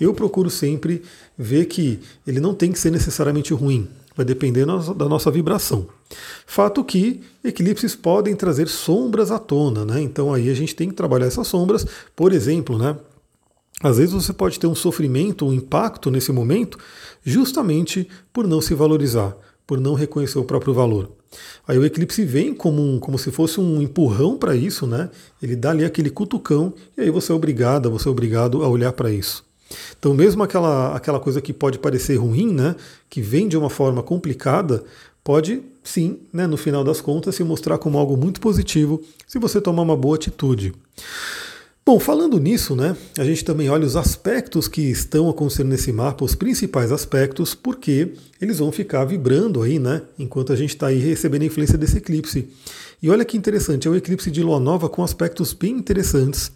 eu 0.00 0.12
procuro 0.12 0.50
sempre 0.50 1.02
ver 1.38 1.66
que 1.66 2.00
ele 2.26 2.40
não 2.40 2.52
tem 2.52 2.72
que 2.72 2.80
ser 2.80 2.90
necessariamente 2.90 3.54
ruim. 3.54 3.88
Vai 4.16 4.24
depender 4.24 4.64
da 4.64 5.08
nossa 5.08 5.30
vibração. 5.30 5.86
Fato 6.46 6.84
que 6.84 7.20
eclipses 7.42 7.96
podem 7.96 8.36
trazer 8.36 8.68
sombras 8.68 9.30
à 9.30 9.38
tona, 9.38 9.84
né? 9.84 10.00
Então 10.00 10.32
aí 10.32 10.48
a 10.50 10.54
gente 10.54 10.74
tem 10.74 10.88
que 10.88 10.94
trabalhar 10.94 11.26
essas 11.26 11.46
sombras. 11.46 11.86
Por 12.14 12.32
exemplo, 12.32 12.78
né? 12.78 12.96
Às 13.82 13.98
vezes 13.98 14.14
você 14.14 14.32
pode 14.32 14.58
ter 14.58 14.66
um 14.66 14.74
sofrimento, 14.74 15.46
um 15.46 15.52
impacto 15.52 16.10
nesse 16.10 16.30
momento, 16.30 16.78
justamente 17.24 18.08
por 18.32 18.46
não 18.46 18.60
se 18.60 18.72
valorizar, 18.72 19.36
por 19.66 19.80
não 19.80 19.94
reconhecer 19.94 20.38
o 20.38 20.44
próprio 20.44 20.72
valor. 20.72 21.10
Aí 21.66 21.76
o 21.76 21.84
eclipse 21.84 22.24
vem 22.24 22.54
como, 22.54 22.80
um, 22.80 23.00
como 23.00 23.18
se 23.18 23.32
fosse 23.32 23.58
um 23.60 23.82
empurrão 23.82 24.38
para 24.38 24.54
isso, 24.54 24.86
né? 24.86 25.10
Ele 25.42 25.56
dá 25.56 25.70
ali 25.70 25.84
aquele 25.84 26.08
cutucão 26.08 26.72
e 26.96 27.02
aí 27.02 27.10
você 27.10 27.32
é 27.32 27.34
obrigada, 27.34 27.90
você 27.90 28.08
é 28.08 28.10
obrigado 28.10 28.62
a 28.62 28.68
olhar 28.68 28.92
para 28.92 29.10
isso. 29.10 29.44
Então, 29.98 30.14
mesmo 30.14 30.42
aquela, 30.42 30.94
aquela 30.94 31.18
coisa 31.18 31.40
que 31.40 31.52
pode 31.52 31.78
parecer 31.78 32.16
ruim, 32.16 32.52
né, 32.52 32.76
que 33.08 33.20
vem 33.20 33.48
de 33.48 33.56
uma 33.56 33.70
forma 33.70 34.02
complicada, 34.02 34.84
pode 35.22 35.62
sim, 35.82 36.18
né, 36.32 36.46
no 36.46 36.56
final 36.56 36.82
das 36.82 37.00
contas, 37.00 37.34
se 37.34 37.44
mostrar 37.44 37.78
como 37.78 37.98
algo 37.98 38.16
muito 38.16 38.40
positivo 38.40 39.02
se 39.26 39.38
você 39.38 39.60
tomar 39.60 39.82
uma 39.82 39.96
boa 39.96 40.16
atitude. 40.16 40.72
Bom, 41.86 42.00
falando 42.00 42.40
nisso, 42.40 42.74
né, 42.74 42.96
a 43.18 43.24
gente 43.24 43.44
também 43.44 43.68
olha 43.68 43.86
os 43.86 43.94
aspectos 43.94 44.66
que 44.66 44.80
estão 44.80 45.28
acontecendo 45.28 45.68
nesse 45.68 45.92
mapa, 45.92 46.24
os 46.24 46.34
principais 46.34 46.90
aspectos, 46.90 47.54
porque 47.54 48.14
eles 48.40 48.58
vão 48.58 48.72
ficar 48.72 49.04
vibrando 49.04 49.60
aí, 49.62 49.78
né, 49.78 50.00
enquanto 50.18 50.50
a 50.50 50.56
gente 50.56 50.70
está 50.70 50.86
aí 50.86 50.98
recebendo 50.98 51.42
a 51.42 51.46
influência 51.46 51.76
desse 51.76 51.98
eclipse. 51.98 52.48
E 53.02 53.10
olha 53.10 53.22
que 53.22 53.36
interessante, 53.36 53.86
é 53.86 53.90
um 53.90 53.96
eclipse 53.96 54.30
de 54.30 54.42
lua 54.42 54.58
nova 54.58 54.88
com 54.88 55.04
aspectos 55.04 55.52
bem 55.52 55.72
interessantes. 55.72 56.50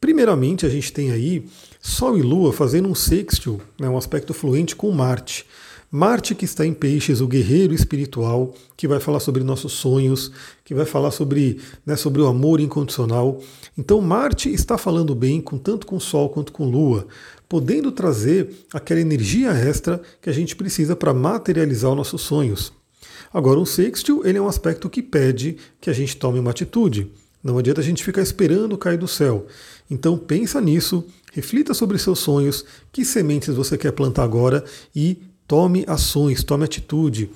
Primeiramente, 0.00 0.66
a 0.66 0.68
gente 0.68 0.92
tem 0.92 1.12
aí 1.12 1.46
Sol 1.84 2.16
e 2.16 2.22
Lua 2.22 2.52
fazendo 2.52 2.88
um 2.88 2.94
sextil, 2.94 3.60
né, 3.76 3.88
um 3.88 3.96
aspecto 3.96 4.32
fluente 4.32 4.76
com 4.76 4.92
Marte. 4.92 5.44
Marte 5.90 6.32
que 6.32 6.44
está 6.44 6.64
em 6.64 6.72
Peixes, 6.72 7.20
o 7.20 7.26
guerreiro 7.26 7.74
espiritual, 7.74 8.54
que 8.76 8.86
vai 8.86 9.00
falar 9.00 9.18
sobre 9.18 9.42
nossos 9.42 9.72
sonhos, 9.72 10.30
que 10.64 10.74
vai 10.74 10.86
falar 10.86 11.10
sobre, 11.10 11.60
né, 11.84 11.96
sobre 11.96 12.22
o 12.22 12.28
amor 12.28 12.60
incondicional. 12.60 13.40
Então 13.76 14.00
Marte 14.00 14.48
está 14.48 14.78
falando 14.78 15.12
bem 15.12 15.40
com 15.40 15.58
tanto 15.58 15.84
com 15.84 15.98
Sol 15.98 16.30
quanto 16.30 16.52
com 16.52 16.70
Lua, 16.70 17.08
podendo 17.48 17.90
trazer 17.90 18.48
aquela 18.72 19.00
energia 19.00 19.50
extra 19.50 20.00
que 20.20 20.30
a 20.30 20.32
gente 20.32 20.54
precisa 20.54 20.94
para 20.94 21.12
materializar 21.12 21.90
os 21.90 21.96
nossos 21.96 22.22
sonhos. 22.22 22.72
Agora, 23.34 23.58
um 23.58 23.66
sextil 23.66 24.22
ele 24.24 24.38
é 24.38 24.40
um 24.40 24.46
aspecto 24.46 24.88
que 24.88 25.02
pede 25.02 25.56
que 25.80 25.90
a 25.90 25.92
gente 25.92 26.16
tome 26.16 26.38
uma 26.38 26.52
atitude. 26.52 27.10
Não 27.42 27.58
adianta 27.58 27.80
a 27.80 27.84
gente 27.84 28.04
ficar 28.04 28.22
esperando 28.22 28.78
cair 28.78 28.98
do 28.98 29.08
céu. 29.08 29.46
Então 29.90 30.16
pensa 30.16 30.60
nisso, 30.60 31.04
reflita 31.32 31.74
sobre 31.74 31.98
seus 31.98 32.18
sonhos, 32.18 32.64
que 32.92 33.04
sementes 33.04 33.54
você 33.54 33.76
quer 33.76 33.92
plantar 33.92 34.24
agora 34.24 34.64
e 34.94 35.18
Tome 35.52 35.84
ações, 35.86 36.42
tome 36.42 36.64
atitude. 36.64 37.28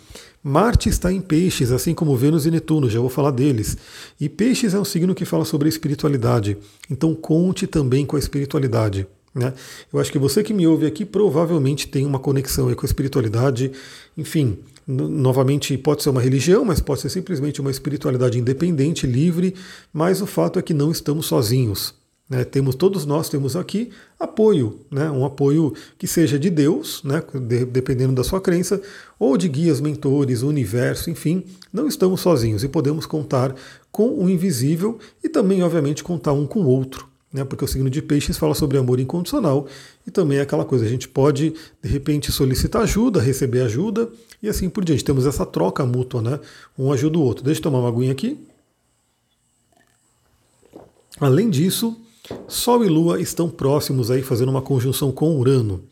Marte 0.43 0.89
está 0.89 1.13
em 1.13 1.21
peixes, 1.21 1.71
assim 1.71 1.93
como 1.93 2.17
Vênus 2.17 2.47
e 2.47 2.51
Netuno, 2.51 2.89
já 2.89 2.99
vou 2.99 3.11
falar 3.11 3.31
deles. 3.31 3.77
E 4.19 4.27
peixes 4.27 4.73
é 4.73 4.81
um 4.81 4.87
signo 4.87 5.15
que 5.15 5.27
fala 5.27 5.45
sobre 5.45 5.67
a 5.67 5.69
espiritualidade. 5.69 6.57
Então 6.89 7.15
conte 7.15 7.67
também 7.67 8.07
com 8.07 8.17
a 8.17 8.19
espiritualidade. 8.19 9.07
Né? 9.35 9.53
Eu 9.93 10.01
acho 10.01 10.11
que 10.11 10.19
você 10.19 10.43
que 10.43 10.55
me 10.55 10.67
ouve 10.67 10.87
aqui 10.87 11.05
provavelmente 11.05 11.89
tem 11.89 12.07
uma 12.07 12.19
conexão 12.19 12.73
com 12.75 12.87
a 12.87 12.89
espiritualidade. 12.89 13.71
Enfim, 14.17 14.61
novamente 14.87 15.77
pode 15.77 16.03
ser 16.03 16.11
uma 16.11 16.21
religião, 16.21 16.65
mas 16.65 16.81
pode 16.81 17.01
ser 17.01 17.09
simplesmente 17.09 17.61
uma 17.61 17.71
espiritualidade 17.71 18.39
independente, 18.39 19.07
livre. 19.07 19.55
Mas 19.93 20.23
o 20.23 20.27
fato 20.27 20.59
é 20.59 20.63
que 20.63 20.75
não 20.75 20.91
estamos 20.91 21.27
sozinhos. 21.27 21.95
Né, 22.29 22.43
temos 22.43 22.75
todos 22.75 23.07
nós 23.07 23.29
temos 23.29 23.55
aqui 23.55 23.91
apoio, 24.19 24.81
né, 24.91 25.09
um 25.09 25.25
apoio 25.25 25.73
que 25.97 26.09
seja 26.09 26.37
de 26.37 26.51
Deus, 26.51 27.01
né, 27.05 27.23
de, 27.33 27.65
dependendo 27.65 28.15
da 28.15 28.25
sua 28.25 28.41
crença, 28.41 28.83
ou 29.17 29.37
de 29.37 29.49
guias, 29.49 29.81
mentores, 29.81 30.43
universo, 30.43 31.09
enfim, 31.09 31.45
não 31.73 31.87
estamos 31.87 32.21
sozinhos 32.21 32.65
e 32.65 32.69
podemos 32.69 33.07
contar 33.07 33.55
com 33.93 34.09
o 34.09 34.29
invisível 34.29 34.99
e 35.23 35.29
também, 35.29 35.63
obviamente, 35.63 36.03
contar 36.03 36.33
um 36.33 36.49
com 36.49 36.63
o 36.63 36.67
outro. 36.67 37.07
Né, 37.37 37.45
porque 37.45 37.67
o 37.67 37.69
signo 37.69 37.91
de 37.91 38.01
peixes 38.01 38.39
fala 38.39 38.55
sobre 38.55 38.79
amor 38.79 38.99
incondicional 38.99 39.67
e 40.07 40.11
também 40.11 40.39
é 40.39 40.41
aquela 40.41 40.65
coisa, 40.65 40.87
a 40.87 40.89
gente 40.89 41.07
pode 41.07 41.53
de 41.83 41.89
repente 41.91 42.33
solicitar 42.33 42.81
ajuda, 42.81 43.21
receber 43.21 43.61
ajuda 43.61 44.09
e 44.43 44.49
assim 44.49 44.71
por 44.71 44.83
diante. 44.83 45.05
Temos 45.05 45.27
essa 45.27 45.45
troca 45.45 45.85
mútua, 45.85 46.23
né? 46.23 46.41
Um 46.79 46.91
ajuda 46.91 47.19
o 47.19 47.21
outro. 47.21 47.45
Deixa 47.45 47.59
eu 47.59 47.65
tomar 47.65 47.81
uma 47.81 47.91
aguinha 47.91 48.13
aqui. 48.13 48.39
Além 51.21 51.51
disso, 51.51 51.95
Sol 52.49 52.83
e 52.83 52.89
Lua 52.89 53.21
estão 53.21 53.51
próximos 53.51 54.11
aí 54.11 54.23
fazendo 54.23 54.49
uma 54.49 54.63
conjunção 54.63 55.13
com 55.13 55.37
Urano. 55.37 55.85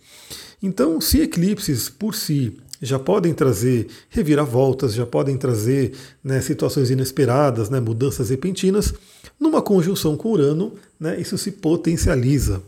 Então, 0.62 0.98
se 0.98 1.20
eclipses 1.20 1.90
por 1.90 2.14
si 2.14 2.56
já 2.80 2.98
podem 2.98 3.32
trazer 3.32 3.88
reviravoltas, 4.08 4.94
já 4.94 5.06
podem 5.06 5.36
trazer 5.36 5.92
né, 6.22 6.40
situações 6.40 6.90
inesperadas, 6.90 7.70
né, 7.70 7.80
mudanças 7.80 8.30
repentinas, 8.30 8.92
numa 9.38 9.62
conjunção 9.62 10.16
com 10.16 10.32
Urano, 10.32 10.74
né, 10.98 11.20
isso 11.20 11.38
se 11.38 11.50
potencializa. 11.50 12.62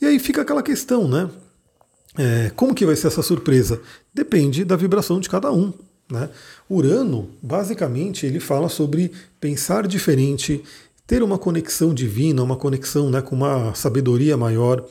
E 0.00 0.06
aí 0.06 0.18
fica 0.18 0.42
aquela 0.42 0.62
questão, 0.62 1.06
né? 1.06 1.30
É, 2.18 2.50
como 2.54 2.74
que 2.74 2.84
vai 2.84 2.96
ser 2.96 3.06
essa 3.06 3.22
surpresa? 3.22 3.80
Depende 4.12 4.64
da 4.64 4.76
vibração 4.76 5.18
de 5.18 5.28
cada 5.28 5.50
um. 5.50 5.72
Né? 6.10 6.28
Urano, 6.68 7.30
basicamente, 7.42 8.26
ele 8.26 8.38
fala 8.38 8.68
sobre 8.68 9.12
pensar 9.40 9.86
diferente, 9.86 10.62
ter 11.06 11.22
uma 11.22 11.38
conexão 11.38 11.94
divina, 11.94 12.42
uma 12.42 12.56
conexão 12.56 13.10
né, 13.10 13.22
com 13.22 13.34
uma 13.34 13.74
sabedoria 13.74 14.36
maior. 14.36 14.84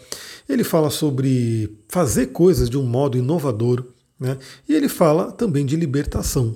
Ele 0.50 0.64
fala 0.64 0.90
sobre 0.90 1.78
fazer 1.88 2.28
coisas 2.28 2.70
de 2.70 2.78
um 2.78 2.84
modo 2.84 3.18
inovador. 3.18 3.86
Né? 4.22 4.38
E 4.70 4.76
ele 4.76 4.88
fala 4.88 5.32
também 5.32 5.66
de 5.66 5.76
libertação. 5.76 6.56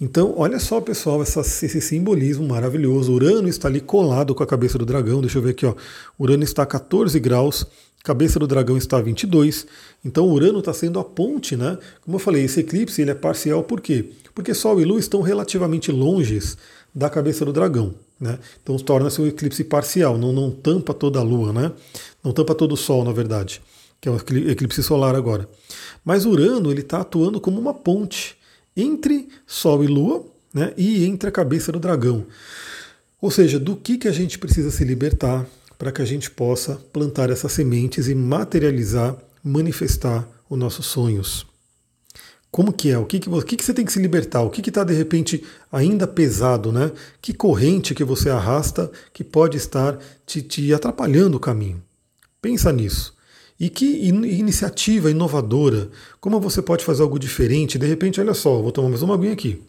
Então, 0.00 0.34
olha 0.36 0.60
só, 0.60 0.80
pessoal, 0.80 1.20
essa, 1.20 1.40
esse 1.40 1.80
simbolismo 1.80 2.46
maravilhoso. 2.46 3.12
Urano 3.12 3.48
está 3.48 3.66
ali 3.66 3.80
colado 3.80 4.36
com 4.36 4.42
a 4.44 4.46
cabeça 4.46 4.78
do 4.78 4.86
dragão. 4.86 5.20
Deixa 5.20 5.38
eu 5.38 5.42
ver 5.42 5.50
aqui, 5.50 5.66
ó. 5.66 5.74
Urano 6.16 6.44
está 6.44 6.62
a 6.62 6.66
14 6.66 7.18
graus, 7.18 7.66
cabeça 8.04 8.38
do 8.38 8.46
dragão 8.46 8.76
está 8.76 8.98
a 8.98 9.02
22. 9.02 9.66
Então, 10.04 10.28
Urano 10.28 10.60
está 10.60 10.72
sendo 10.72 11.00
a 11.00 11.04
ponte, 11.04 11.56
né? 11.56 11.76
Como 12.02 12.16
eu 12.16 12.20
falei, 12.20 12.44
esse 12.44 12.60
eclipse 12.60 13.02
ele 13.02 13.10
é 13.10 13.14
parcial 13.14 13.64
por 13.64 13.80
quê? 13.80 14.12
Porque 14.32 14.54
Sol 14.54 14.80
e 14.80 14.84
Lua 14.84 15.00
estão 15.00 15.22
relativamente 15.22 15.90
longes 15.90 16.56
da 16.94 17.10
cabeça 17.10 17.44
do 17.44 17.52
dragão. 17.52 17.94
Né? 18.20 18.38
Então 18.62 18.76
torna-se 18.78 19.20
um 19.20 19.26
eclipse 19.26 19.64
parcial, 19.64 20.16
não, 20.16 20.32
não 20.32 20.50
tampa 20.50 20.94
toda 20.94 21.18
a 21.18 21.22
Lua, 21.22 21.52
né? 21.52 21.72
não 22.24 22.32
tampa 22.32 22.54
todo 22.54 22.72
o 22.72 22.76
Sol, 22.76 23.04
na 23.04 23.12
verdade, 23.12 23.60
que 24.00 24.08
é 24.08 24.12
um 24.12 24.16
eclipse 24.16 24.82
solar 24.82 25.14
agora. 25.14 25.48
Mas 26.04 26.24
Urano 26.24 26.70
ele 26.70 26.80
está 26.80 27.00
atuando 27.00 27.40
como 27.40 27.60
uma 27.60 27.74
ponte 27.74 28.36
entre 28.76 29.28
Sol 29.46 29.82
e 29.82 29.86
Lua 29.86 30.24
né? 30.52 30.72
e 30.76 31.04
entre 31.04 31.28
a 31.28 31.32
cabeça 31.32 31.72
do 31.72 31.80
dragão. 31.80 32.26
Ou 33.20 33.30
seja, 33.30 33.58
do 33.58 33.76
que, 33.76 33.98
que 33.98 34.08
a 34.08 34.12
gente 34.12 34.38
precisa 34.38 34.70
se 34.70 34.84
libertar 34.84 35.46
para 35.78 35.92
que 35.92 36.02
a 36.02 36.04
gente 36.04 36.30
possa 36.30 36.76
plantar 36.92 37.30
essas 37.30 37.52
sementes 37.52 38.08
e 38.08 38.14
materializar, 38.14 39.16
manifestar 39.42 40.28
os 40.48 40.58
nossos 40.58 40.86
sonhos. 40.86 41.46
Como 42.50 42.72
que 42.72 42.90
é? 42.90 42.98
O 42.98 43.04
que, 43.04 43.18
que, 43.18 43.28
o 43.28 43.42
que, 43.42 43.56
que 43.56 43.64
você 43.64 43.74
tem 43.74 43.84
que 43.84 43.92
se 43.92 44.00
libertar? 44.00 44.42
O 44.42 44.50
que 44.50 44.66
está 44.66 44.82
de 44.82 44.94
repente 44.94 45.44
ainda 45.70 46.06
pesado, 46.06 46.72
né? 46.72 46.90
Que 47.20 47.34
corrente 47.34 47.94
que 47.94 48.04
você 48.04 48.30
arrasta 48.30 48.90
que 49.12 49.22
pode 49.22 49.56
estar 49.56 49.98
te, 50.24 50.40
te 50.40 50.72
atrapalhando 50.72 51.36
o 51.36 51.40
caminho? 51.40 51.82
Pensa 52.40 52.72
nisso. 52.72 53.15
E 53.58 53.70
que 53.70 54.08
in, 54.08 54.24
iniciativa 54.24 55.10
inovadora, 55.10 55.90
como 56.20 56.40
você 56.40 56.60
pode 56.60 56.84
fazer 56.84 57.02
algo 57.02 57.18
diferente? 57.18 57.78
De 57.78 57.86
repente, 57.86 58.20
olha 58.20 58.34
só, 58.34 58.60
vou 58.60 58.70
tomar 58.70 58.90
mais 58.90 59.02
uma 59.02 59.14
aguinha 59.14 59.32
aqui. 59.32 59.62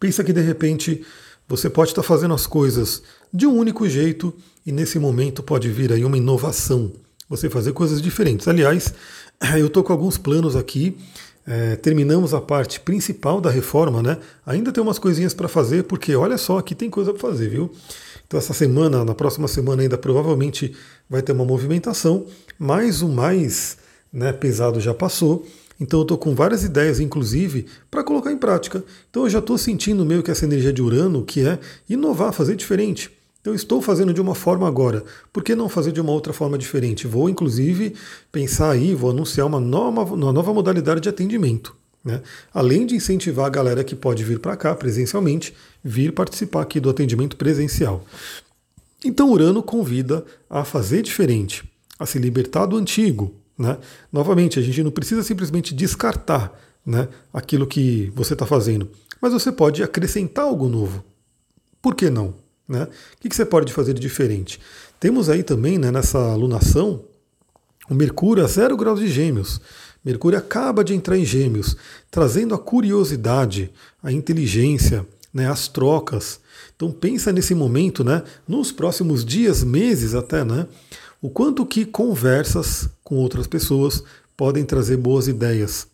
Pensa 0.00 0.24
que 0.24 0.32
de 0.32 0.40
repente 0.40 1.04
você 1.46 1.68
pode 1.68 1.90
estar 1.90 2.02
fazendo 2.02 2.34
as 2.34 2.46
coisas 2.46 3.02
de 3.32 3.46
um 3.46 3.56
único 3.56 3.88
jeito 3.88 4.34
e 4.64 4.72
nesse 4.72 4.98
momento 4.98 5.42
pode 5.42 5.68
vir 5.70 5.92
aí 5.92 6.04
uma 6.04 6.16
inovação. 6.16 6.92
Você 7.28 7.48
fazer 7.50 7.72
coisas 7.72 8.00
diferentes. 8.00 8.48
Aliás, 8.48 8.94
Eu 9.58 9.66
estou 9.66 9.82
com 9.82 9.92
alguns 9.92 10.16
planos 10.18 10.56
aqui. 10.56 10.96
É, 11.46 11.76
terminamos 11.76 12.32
a 12.32 12.40
parte 12.40 12.80
principal 12.80 13.40
da 13.40 13.50
reforma, 13.50 14.02
né? 14.02 14.18
Ainda 14.46 14.72
tem 14.72 14.82
umas 14.82 14.98
coisinhas 14.98 15.34
para 15.34 15.46
fazer, 15.46 15.84
porque 15.84 16.16
olha 16.16 16.38
só, 16.38 16.58
aqui 16.58 16.74
tem 16.74 16.88
coisa 16.88 17.12
para 17.12 17.20
fazer, 17.20 17.50
viu? 17.50 17.70
Então 18.26 18.38
essa 18.38 18.54
semana, 18.54 19.04
na 19.04 19.14
próxima 19.14 19.46
semana 19.46 19.82
ainda 19.82 19.98
provavelmente 19.98 20.74
vai 21.08 21.20
ter 21.20 21.32
uma 21.32 21.44
movimentação, 21.44 22.26
mas 22.58 23.02
o 23.02 23.08
mais 23.08 23.76
né, 24.12 24.32
pesado 24.32 24.80
já 24.80 24.94
passou. 24.94 25.46
Então 25.78 26.00
eu 26.00 26.02
estou 26.02 26.16
com 26.16 26.34
várias 26.34 26.64
ideias, 26.64 27.00
inclusive, 27.00 27.66
para 27.90 28.04
colocar 28.04 28.32
em 28.32 28.38
prática. 28.38 28.82
Então 29.10 29.24
eu 29.24 29.30
já 29.30 29.40
estou 29.40 29.58
sentindo 29.58 30.04
meio 30.04 30.22
que 30.22 30.30
essa 30.30 30.44
energia 30.44 30.72
de 30.72 30.80
Urano, 30.80 31.24
que 31.24 31.46
é 31.46 31.58
inovar, 31.88 32.32
fazer 32.32 32.56
diferente. 32.56 33.10
Eu 33.44 33.54
estou 33.54 33.82
fazendo 33.82 34.14
de 34.14 34.22
uma 34.22 34.34
forma 34.34 34.66
agora, 34.66 35.04
por 35.30 35.44
que 35.44 35.54
não 35.54 35.68
fazer 35.68 35.92
de 35.92 36.00
uma 36.00 36.12
outra 36.12 36.32
forma 36.32 36.56
diferente? 36.56 37.06
Vou, 37.06 37.28
inclusive, 37.28 37.94
pensar 38.32 38.70
aí, 38.70 38.94
vou 38.94 39.10
anunciar 39.10 39.46
uma 39.46 39.60
nova, 39.60 40.14
uma 40.14 40.32
nova 40.32 40.54
modalidade 40.54 41.02
de 41.02 41.10
atendimento. 41.10 41.76
Né? 42.02 42.22
Além 42.54 42.86
de 42.86 42.94
incentivar 42.94 43.44
a 43.44 43.50
galera 43.50 43.84
que 43.84 43.94
pode 43.94 44.24
vir 44.24 44.38
para 44.38 44.56
cá 44.56 44.74
presencialmente, 44.74 45.54
vir 45.82 46.12
participar 46.12 46.62
aqui 46.62 46.80
do 46.80 46.88
atendimento 46.88 47.36
presencial. 47.36 48.06
Então, 49.04 49.30
Urano 49.30 49.62
convida 49.62 50.24
a 50.48 50.64
fazer 50.64 51.02
diferente, 51.02 51.70
a 51.98 52.06
se 52.06 52.18
libertar 52.18 52.64
do 52.64 52.78
antigo. 52.78 53.34
Né? 53.58 53.76
Novamente, 54.10 54.58
a 54.58 54.62
gente 54.62 54.82
não 54.82 54.90
precisa 54.90 55.22
simplesmente 55.22 55.74
descartar 55.74 56.58
né, 56.84 57.08
aquilo 57.30 57.66
que 57.66 58.10
você 58.14 58.32
está 58.32 58.46
fazendo, 58.46 58.90
mas 59.20 59.34
você 59.34 59.52
pode 59.52 59.82
acrescentar 59.82 60.46
algo 60.46 60.66
novo. 60.66 61.04
Por 61.82 61.94
que 61.94 62.08
não? 62.08 62.42
Né? 62.68 62.84
O 62.84 63.28
que 63.28 63.34
você 63.34 63.44
pode 63.44 63.72
fazer 63.72 63.94
de 63.94 64.00
diferente? 64.00 64.60
Temos 64.98 65.28
aí 65.28 65.42
também 65.42 65.78
né, 65.78 65.90
nessa 65.90 66.18
alunação 66.18 67.04
o 67.88 67.94
Mercúrio 67.94 68.44
a 68.44 68.48
zero 68.48 68.76
graus 68.76 69.00
de 69.00 69.08
gêmeos. 69.08 69.60
Mercúrio 70.04 70.38
acaba 70.38 70.84
de 70.84 70.94
entrar 70.94 71.16
em 71.16 71.24
gêmeos, 71.24 71.76
trazendo 72.10 72.54
a 72.54 72.58
curiosidade, 72.58 73.70
a 74.02 74.12
inteligência, 74.12 75.06
né, 75.32 75.50
as 75.50 75.66
trocas. 75.68 76.40
Então 76.76 76.90
pensa 76.92 77.32
nesse 77.32 77.54
momento, 77.54 78.04
né, 78.04 78.22
nos 78.46 78.70
próximos 78.70 79.24
dias, 79.24 79.64
meses 79.64 80.14
até, 80.14 80.44
né, 80.44 80.66
o 81.20 81.30
quanto 81.30 81.64
que 81.64 81.86
conversas 81.86 82.88
com 83.02 83.16
outras 83.16 83.46
pessoas 83.46 84.02
podem 84.36 84.64
trazer 84.64 84.96
boas 84.96 85.26
ideias, 85.26 85.86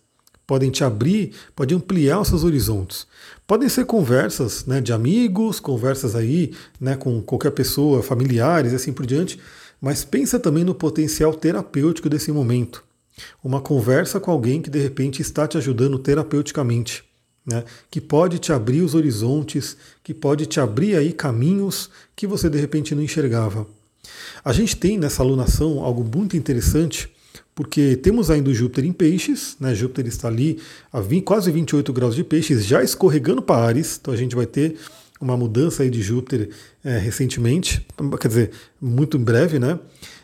podem 0.50 0.68
te 0.68 0.82
abrir, 0.82 1.30
podem 1.54 1.76
ampliar 1.76 2.18
os 2.18 2.26
seus 2.26 2.42
horizontes. 2.42 3.06
Podem 3.46 3.68
ser 3.68 3.86
conversas 3.86 4.66
né, 4.66 4.80
de 4.80 4.92
amigos, 4.92 5.60
conversas 5.60 6.16
aí 6.16 6.52
né, 6.80 6.96
com 6.96 7.22
qualquer 7.22 7.52
pessoa, 7.52 8.02
familiares 8.02 8.72
e 8.72 8.74
assim 8.74 8.92
por 8.92 9.06
diante, 9.06 9.38
mas 9.80 10.04
pensa 10.04 10.40
também 10.40 10.64
no 10.64 10.74
potencial 10.74 11.32
terapêutico 11.32 12.10
desse 12.10 12.32
momento. 12.32 12.82
Uma 13.44 13.60
conversa 13.60 14.18
com 14.18 14.32
alguém 14.32 14.60
que 14.60 14.68
de 14.68 14.80
repente 14.80 15.22
está 15.22 15.46
te 15.46 15.56
ajudando 15.56 16.00
terapeuticamente, 16.00 17.04
né, 17.46 17.62
que 17.88 18.00
pode 18.00 18.40
te 18.40 18.52
abrir 18.52 18.82
os 18.82 18.96
horizontes, 18.96 19.76
que 20.02 20.12
pode 20.12 20.46
te 20.46 20.58
abrir 20.58 20.96
aí 20.96 21.12
caminhos 21.12 21.90
que 22.16 22.26
você 22.26 22.50
de 22.50 22.58
repente 22.58 22.92
não 22.92 23.04
enxergava. 23.04 23.68
A 24.44 24.52
gente 24.52 24.76
tem 24.76 24.98
nessa 24.98 25.22
alunação 25.22 25.78
algo 25.78 26.02
muito 26.02 26.36
interessante 26.36 27.08
porque 27.60 27.94
temos 27.94 28.30
ainda 28.30 28.48
o 28.48 28.54
Júpiter 28.54 28.86
em 28.86 28.92
peixes, 28.92 29.54
né? 29.60 29.74
Júpiter 29.74 30.06
está 30.06 30.28
ali 30.28 30.58
a 30.90 30.98
20, 30.98 31.22
quase 31.24 31.50
28 31.50 31.92
graus 31.92 32.14
de 32.14 32.24
peixes, 32.24 32.64
já 32.64 32.82
escorregando 32.82 33.42
para 33.42 33.62
Ares, 33.62 33.98
então 34.00 34.14
a 34.14 34.16
gente 34.16 34.34
vai 34.34 34.46
ter 34.46 34.78
uma 35.20 35.36
mudança 35.36 35.82
aí 35.82 35.90
de 35.90 36.00
Júpiter 36.00 36.48
é, 36.82 36.96
recentemente, 36.96 37.86
quer 38.18 38.28
dizer, 38.28 38.50
muito 38.80 39.18
em 39.18 39.22
breve, 39.22 39.58
né? 39.58 39.78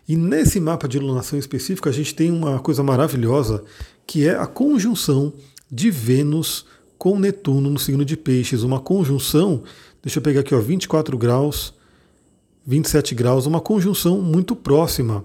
E 0.08 0.16
nesse 0.16 0.58
mapa 0.58 0.88
de 0.88 0.96
iluminação 0.96 1.38
específico 1.38 1.90
a 1.90 1.92
gente 1.92 2.14
tem 2.14 2.30
uma 2.30 2.58
coisa 2.58 2.82
maravilhosa 2.82 3.62
que 4.06 4.26
é 4.26 4.34
a 4.34 4.46
conjunção 4.46 5.34
de 5.70 5.90
Vênus 5.90 6.64
com 6.96 7.18
Netuno 7.18 7.68
no 7.68 7.78
signo 7.78 8.02
de 8.02 8.16
Peixes, 8.16 8.62
uma 8.62 8.80
conjunção, 8.80 9.62
deixa 10.02 10.20
eu 10.20 10.22
pegar 10.22 10.40
aqui, 10.40 10.54
ó, 10.54 10.58
24 10.58 11.18
graus, 11.18 11.74
27 12.66 13.14
graus, 13.14 13.44
uma 13.44 13.60
conjunção 13.60 14.22
muito 14.22 14.56
próxima 14.56 15.22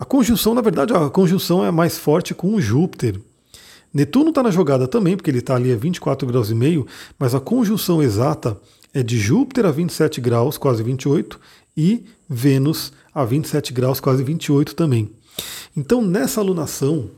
a 0.00 0.04
conjunção, 0.06 0.54
na 0.54 0.62
verdade, 0.62 0.94
a 0.94 1.10
conjunção 1.10 1.62
é 1.62 1.70
mais 1.70 1.98
forte 1.98 2.34
com 2.34 2.58
Júpiter. 2.58 3.20
Netuno 3.92 4.30
está 4.30 4.42
na 4.42 4.50
jogada 4.50 4.88
também, 4.88 5.14
porque 5.14 5.30
ele 5.30 5.40
está 5.40 5.56
ali 5.56 5.70
a 5.70 5.76
24 5.76 6.26
graus 6.26 6.48
e 6.48 6.54
meio, 6.54 6.86
mas 7.18 7.34
a 7.34 7.40
conjunção 7.40 8.02
exata 8.02 8.58
é 8.94 9.02
de 9.02 9.18
Júpiter 9.18 9.66
a 9.66 9.70
27 9.70 10.18
graus, 10.18 10.56
quase 10.56 10.82
28, 10.82 11.38
e 11.76 12.06
Vênus 12.26 12.94
a 13.14 13.26
27 13.26 13.74
graus, 13.74 14.00
quase 14.00 14.24
28 14.24 14.74
também. 14.74 15.10
Então, 15.76 16.00
nessa 16.00 16.40
alunação, 16.40 17.10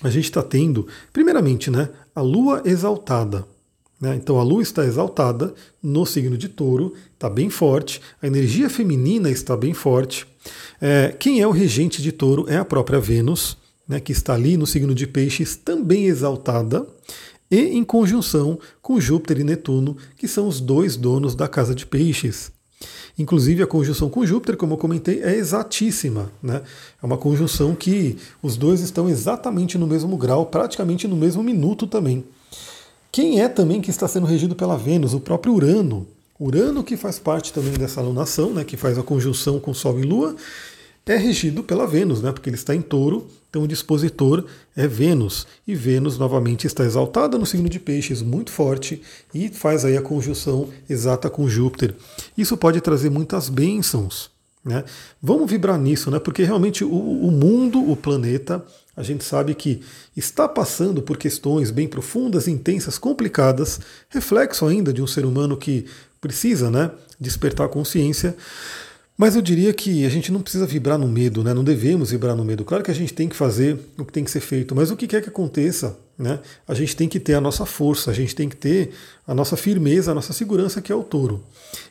a 0.00 0.08
gente 0.08 0.26
está 0.26 0.44
tendo, 0.44 0.86
primeiramente, 1.12 1.72
né, 1.72 1.88
a 2.14 2.20
Lua 2.20 2.62
exaltada. 2.64 3.44
Né? 4.00 4.14
Então, 4.14 4.38
a 4.38 4.44
Lua 4.44 4.62
está 4.62 4.84
exaltada 4.84 5.52
no 5.82 6.06
signo 6.06 6.38
de 6.38 6.48
Touro, 6.48 6.94
está 7.14 7.28
bem 7.28 7.50
forte, 7.50 8.00
a 8.22 8.28
energia 8.28 8.70
feminina 8.70 9.28
está 9.28 9.56
bem 9.56 9.74
forte. 9.74 10.24
É, 10.80 11.14
quem 11.18 11.40
é 11.40 11.46
o 11.46 11.50
regente 11.50 12.02
de 12.02 12.12
touro 12.12 12.46
é 12.48 12.56
a 12.56 12.64
própria 12.64 13.00
Vênus, 13.00 13.56
né, 13.88 14.00
que 14.00 14.12
está 14.12 14.34
ali 14.34 14.56
no 14.56 14.66
signo 14.66 14.94
de 14.94 15.06
Peixes, 15.06 15.56
também 15.56 16.06
exaltada, 16.06 16.86
e 17.50 17.60
em 17.60 17.84
conjunção 17.84 18.58
com 18.82 19.00
Júpiter 19.00 19.40
e 19.40 19.44
Netuno, 19.44 19.96
que 20.16 20.26
são 20.26 20.48
os 20.48 20.60
dois 20.60 20.96
donos 20.96 21.34
da 21.34 21.46
casa 21.46 21.74
de 21.74 21.86
Peixes. 21.86 22.50
Inclusive, 23.18 23.62
a 23.62 23.66
conjunção 23.66 24.10
com 24.10 24.26
Júpiter, 24.26 24.56
como 24.56 24.74
eu 24.74 24.78
comentei, 24.78 25.22
é 25.22 25.34
exatíssima. 25.34 26.30
Né? 26.42 26.60
É 27.02 27.06
uma 27.06 27.16
conjunção 27.16 27.74
que 27.74 28.18
os 28.42 28.56
dois 28.56 28.80
estão 28.80 29.08
exatamente 29.08 29.78
no 29.78 29.86
mesmo 29.86 30.16
grau, 30.18 30.46
praticamente 30.46 31.08
no 31.08 31.16
mesmo 31.16 31.42
minuto 31.42 31.86
também. 31.86 32.24
Quem 33.10 33.40
é 33.40 33.48
também 33.48 33.80
que 33.80 33.90
está 33.90 34.06
sendo 34.06 34.26
regido 34.26 34.54
pela 34.54 34.76
Vênus? 34.76 35.14
O 35.14 35.20
próprio 35.20 35.54
Urano. 35.54 36.06
Urano, 36.38 36.84
que 36.84 36.96
faz 36.96 37.18
parte 37.18 37.52
também 37.52 37.72
dessa 37.72 38.00
alunação, 38.00 38.52
né, 38.52 38.64
que 38.64 38.76
faz 38.76 38.98
a 38.98 39.02
conjunção 39.02 39.58
com 39.58 39.72
Sol 39.72 39.98
e 39.98 40.02
Lua, 40.02 40.36
é 41.06 41.16
regido 41.16 41.62
pela 41.62 41.86
Vênus, 41.86 42.20
né, 42.20 42.32
porque 42.32 42.50
ele 42.50 42.56
está 42.56 42.74
em 42.74 42.82
touro, 42.82 43.28
então 43.48 43.62
o 43.62 43.68
dispositor 43.68 44.44
é 44.76 44.86
Vênus. 44.86 45.46
E 45.66 45.74
Vênus 45.74 46.18
novamente 46.18 46.66
está 46.66 46.84
exaltada 46.84 47.38
no 47.38 47.46
signo 47.46 47.68
de 47.68 47.78
Peixes, 47.78 48.20
muito 48.22 48.50
forte, 48.50 49.00
e 49.32 49.48
faz 49.48 49.84
aí 49.84 49.96
a 49.96 50.02
conjunção 50.02 50.68
exata 50.90 51.30
com 51.30 51.48
Júpiter. 51.48 51.94
Isso 52.36 52.56
pode 52.56 52.80
trazer 52.80 53.08
muitas 53.08 53.48
bênçãos. 53.48 54.30
Né? 54.64 54.82
Vamos 55.22 55.48
vibrar 55.48 55.78
nisso, 55.78 56.10
né? 56.10 56.18
porque 56.18 56.42
realmente 56.42 56.84
o, 56.84 56.90
o 56.90 57.30
mundo, 57.30 57.88
o 57.88 57.96
planeta, 57.96 58.66
a 58.96 59.02
gente 59.02 59.22
sabe 59.22 59.54
que 59.54 59.80
está 60.16 60.48
passando 60.48 61.00
por 61.00 61.16
questões 61.16 61.70
bem 61.70 61.86
profundas, 61.86 62.48
intensas, 62.48 62.98
complicadas, 62.98 63.78
reflexo 64.08 64.66
ainda 64.66 64.92
de 64.92 65.00
um 65.00 65.06
ser 65.06 65.24
humano 65.24 65.56
que 65.56 65.86
precisa 66.26 66.70
né, 66.70 66.90
despertar 67.20 67.66
a 67.66 67.68
consciência. 67.68 68.36
Mas 69.16 69.34
eu 69.34 69.40
diria 69.40 69.72
que 69.72 70.04
a 70.04 70.10
gente 70.10 70.30
não 70.30 70.42
precisa 70.42 70.66
vibrar 70.66 70.98
no 70.98 71.08
medo, 71.08 71.42
né? 71.42 71.54
não 71.54 71.64
devemos 71.64 72.10
vibrar 72.10 72.36
no 72.36 72.44
medo. 72.44 72.64
Claro 72.64 72.84
que 72.84 72.90
a 72.90 72.94
gente 72.94 73.14
tem 73.14 73.28
que 73.28 73.36
fazer 73.36 73.78
o 73.96 74.04
que 74.04 74.12
tem 74.12 74.22
que 74.22 74.30
ser 74.30 74.40
feito, 74.40 74.74
mas 74.74 74.90
o 74.90 74.96
que 74.96 75.06
quer 75.06 75.22
que 75.22 75.30
aconteça, 75.30 75.96
né? 76.18 76.38
a 76.68 76.74
gente 76.74 76.94
tem 76.94 77.08
que 77.08 77.18
ter 77.18 77.32
a 77.32 77.40
nossa 77.40 77.64
força, 77.64 78.10
a 78.10 78.14
gente 78.14 78.34
tem 78.34 78.46
que 78.46 78.56
ter 78.56 78.90
a 79.26 79.34
nossa 79.34 79.56
firmeza, 79.56 80.10
a 80.10 80.14
nossa 80.14 80.34
segurança, 80.34 80.82
que 80.82 80.92
é 80.92 80.94
o 80.94 81.02
touro. 81.02 81.42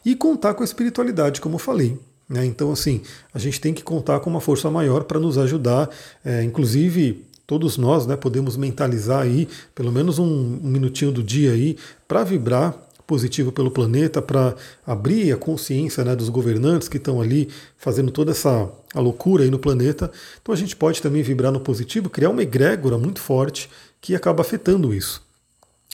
E 0.06 0.16
contar 0.16 0.54
com 0.54 0.62
a 0.62 0.66
espiritualidade, 0.66 1.42
como 1.42 1.56
eu 1.56 1.60
falei. 1.60 1.98
Né? 2.30 2.46
Então, 2.46 2.72
assim, 2.72 3.02
a 3.34 3.40
gente 3.40 3.60
tem 3.60 3.74
que 3.74 3.82
contar 3.82 4.20
com 4.20 4.30
uma 4.30 4.42
força 4.42 4.70
maior 4.70 5.06
para 5.06 5.20
nos 5.20 5.38
ajudar, 5.40 5.90
é, 6.24 6.44
inclusive 6.44 7.26
todos 7.48 7.78
nós 7.78 8.06
né, 8.06 8.16
podemos 8.16 8.58
mentalizar 8.58 9.22
aí 9.22 9.48
pelo 9.74 9.92
menos 9.92 10.20
um, 10.20 10.26
um 10.64 10.68
minutinho 10.68 11.12
do 11.12 11.24
dia 11.24 11.52
aí 11.52 11.78
para 12.08 12.24
vibrar 12.24 12.76
positivo 13.06 13.52
pelo 13.52 13.72
planeta, 13.72 14.22
para 14.22 14.56
abrir 14.86 15.32
a 15.32 15.38
consciência 15.38 16.04
né, 16.04 16.16
dos 16.16 16.30
governantes 16.30 16.88
que 16.88 16.98
estão 16.98 17.22
ali 17.22 17.50
fazendo 17.78 18.12
toda 18.12 18.32
essa 18.32 18.70
a 18.94 19.00
loucura 19.00 19.44
aí 19.44 19.50
no 19.50 19.60
planeta. 19.60 20.12
Então 20.42 20.54
a 20.54 20.58
gente 20.58 20.76
pode 20.76 21.02
também 21.02 21.22
vibrar 21.22 21.52
no 21.52 21.60
positivo, 21.60 22.10
criar 22.10 22.30
uma 22.30 22.42
egrégora 22.42 22.98
muito 22.98 23.20
forte 23.20 23.70
que 24.02 24.16
acaba 24.16 24.42
afetando 24.42 24.94
isso. 24.94 25.22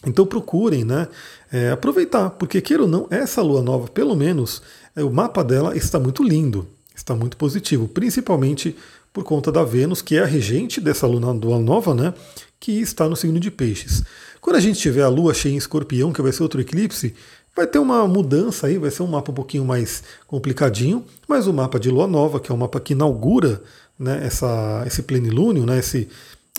Então 0.05 0.25
procurem 0.25 0.83
né, 0.83 1.07
é, 1.51 1.71
aproveitar, 1.71 2.31
porque 2.31 2.61
queira 2.61 2.83
ou 2.83 2.89
não, 2.89 3.07
essa 3.09 3.41
lua 3.41 3.61
nova, 3.61 3.87
pelo 3.87 4.15
menos, 4.15 4.61
é, 4.95 5.03
o 5.03 5.11
mapa 5.11 5.43
dela 5.43 5.77
está 5.77 5.99
muito 5.99 6.23
lindo, 6.23 6.67
está 6.95 7.15
muito 7.15 7.37
positivo, 7.37 7.87
principalmente 7.87 8.75
por 9.13 9.23
conta 9.23 9.51
da 9.51 9.63
Vênus, 9.63 10.01
que 10.01 10.15
é 10.15 10.21
a 10.21 10.25
regente 10.25 10.81
dessa 10.81 11.05
lua 11.05 11.59
nova, 11.59 11.93
né, 11.93 12.13
que 12.61 12.79
está 12.79 13.09
no 13.09 13.15
signo 13.15 13.39
de 13.39 13.49
Peixes. 13.49 14.03
Quando 14.39 14.55
a 14.55 14.59
gente 14.59 14.79
tiver 14.79 15.01
a 15.01 15.09
Lua 15.09 15.33
cheia 15.33 15.53
em 15.53 15.57
escorpião, 15.57 16.13
que 16.13 16.21
vai 16.21 16.31
ser 16.31 16.43
outro 16.43 16.61
eclipse, 16.61 17.15
vai 17.55 17.65
ter 17.65 17.79
uma 17.79 18.07
mudança 18.07 18.67
aí, 18.67 18.77
vai 18.77 18.91
ser 18.91 19.01
um 19.01 19.07
mapa 19.07 19.31
um 19.31 19.35
pouquinho 19.35 19.65
mais 19.65 20.03
complicadinho, 20.27 21.03
mas 21.27 21.47
o 21.47 21.53
mapa 21.53 21.79
de 21.79 21.89
Lua 21.89 22.05
Nova, 22.05 22.39
que 22.39 22.51
é 22.51 22.55
o 22.55 22.57
mapa 22.57 22.79
que 22.79 22.93
inaugura 22.93 23.63
né, 23.97 24.21
essa, 24.23 24.83
esse 24.85 25.01
plenilúnio, 25.01 25.65
né, 25.65 25.79
esse, 25.79 26.07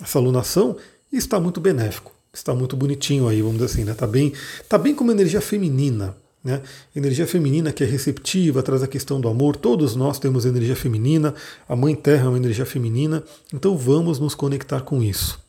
essa 0.03 0.19
lunação, 0.19 0.77
está 1.13 1.39
muito 1.39 1.61
benéfico, 1.61 2.13
está 2.35 2.53
muito 2.53 2.77
bonitinho 2.77 3.29
aí, 3.29 3.41
vamos 3.41 3.59
dizer 3.59 3.67
assim, 3.67 3.85
né, 3.85 3.95
tá 3.95 4.07
bem, 4.07 4.33
tá 4.69 4.77
bem 4.77 4.95
como 4.95 5.13
energia 5.13 5.41
feminina. 5.41 6.17
Né? 6.43 6.61
Energia 6.97 7.29
feminina 7.29 7.71
que 7.71 7.85
é 7.85 7.87
receptiva, 7.87 8.65
traz 8.65 8.83
a 8.83 8.89
questão 8.89 9.21
do 9.21 9.29
amor. 9.29 9.55
Todos 9.55 9.95
nós 9.95 10.19
temos 10.19 10.45
energia 10.45 10.75
feminina, 10.75 11.33
a 11.69 11.77
Mãe 11.77 11.95
Terra 11.95 12.25
é 12.25 12.29
uma 12.29 12.37
energia 12.37 12.67
feminina, 12.67 13.23
então 13.55 13.79
vamos 13.79 14.19
nos 14.19 14.35
conectar 14.35 14.81
com 14.81 15.01
isso. 15.01 15.42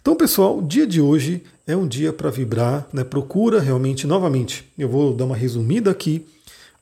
Então, 0.00 0.16
pessoal, 0.16 0.58
o 0.58 0.62
dia 0.62 0.86
de 0.86 1.00
hoje 1.00 1.42
é 1.66 1.76
um 1.76 1.86
dia 1.86 2.12
para 2.12 2.30
vibrar, 2.30 2.86
né? 2.92 3.04
Procura 3.04 3.60
realmente, 3.60 4.06
novamente, 4.06 4.70
eu 4.76 4.88
vou 4.88 5.14
dar 5.14 5.24
uma 5.24 5.36
resumida 5.36 5.90
aqui. 5.90 6.26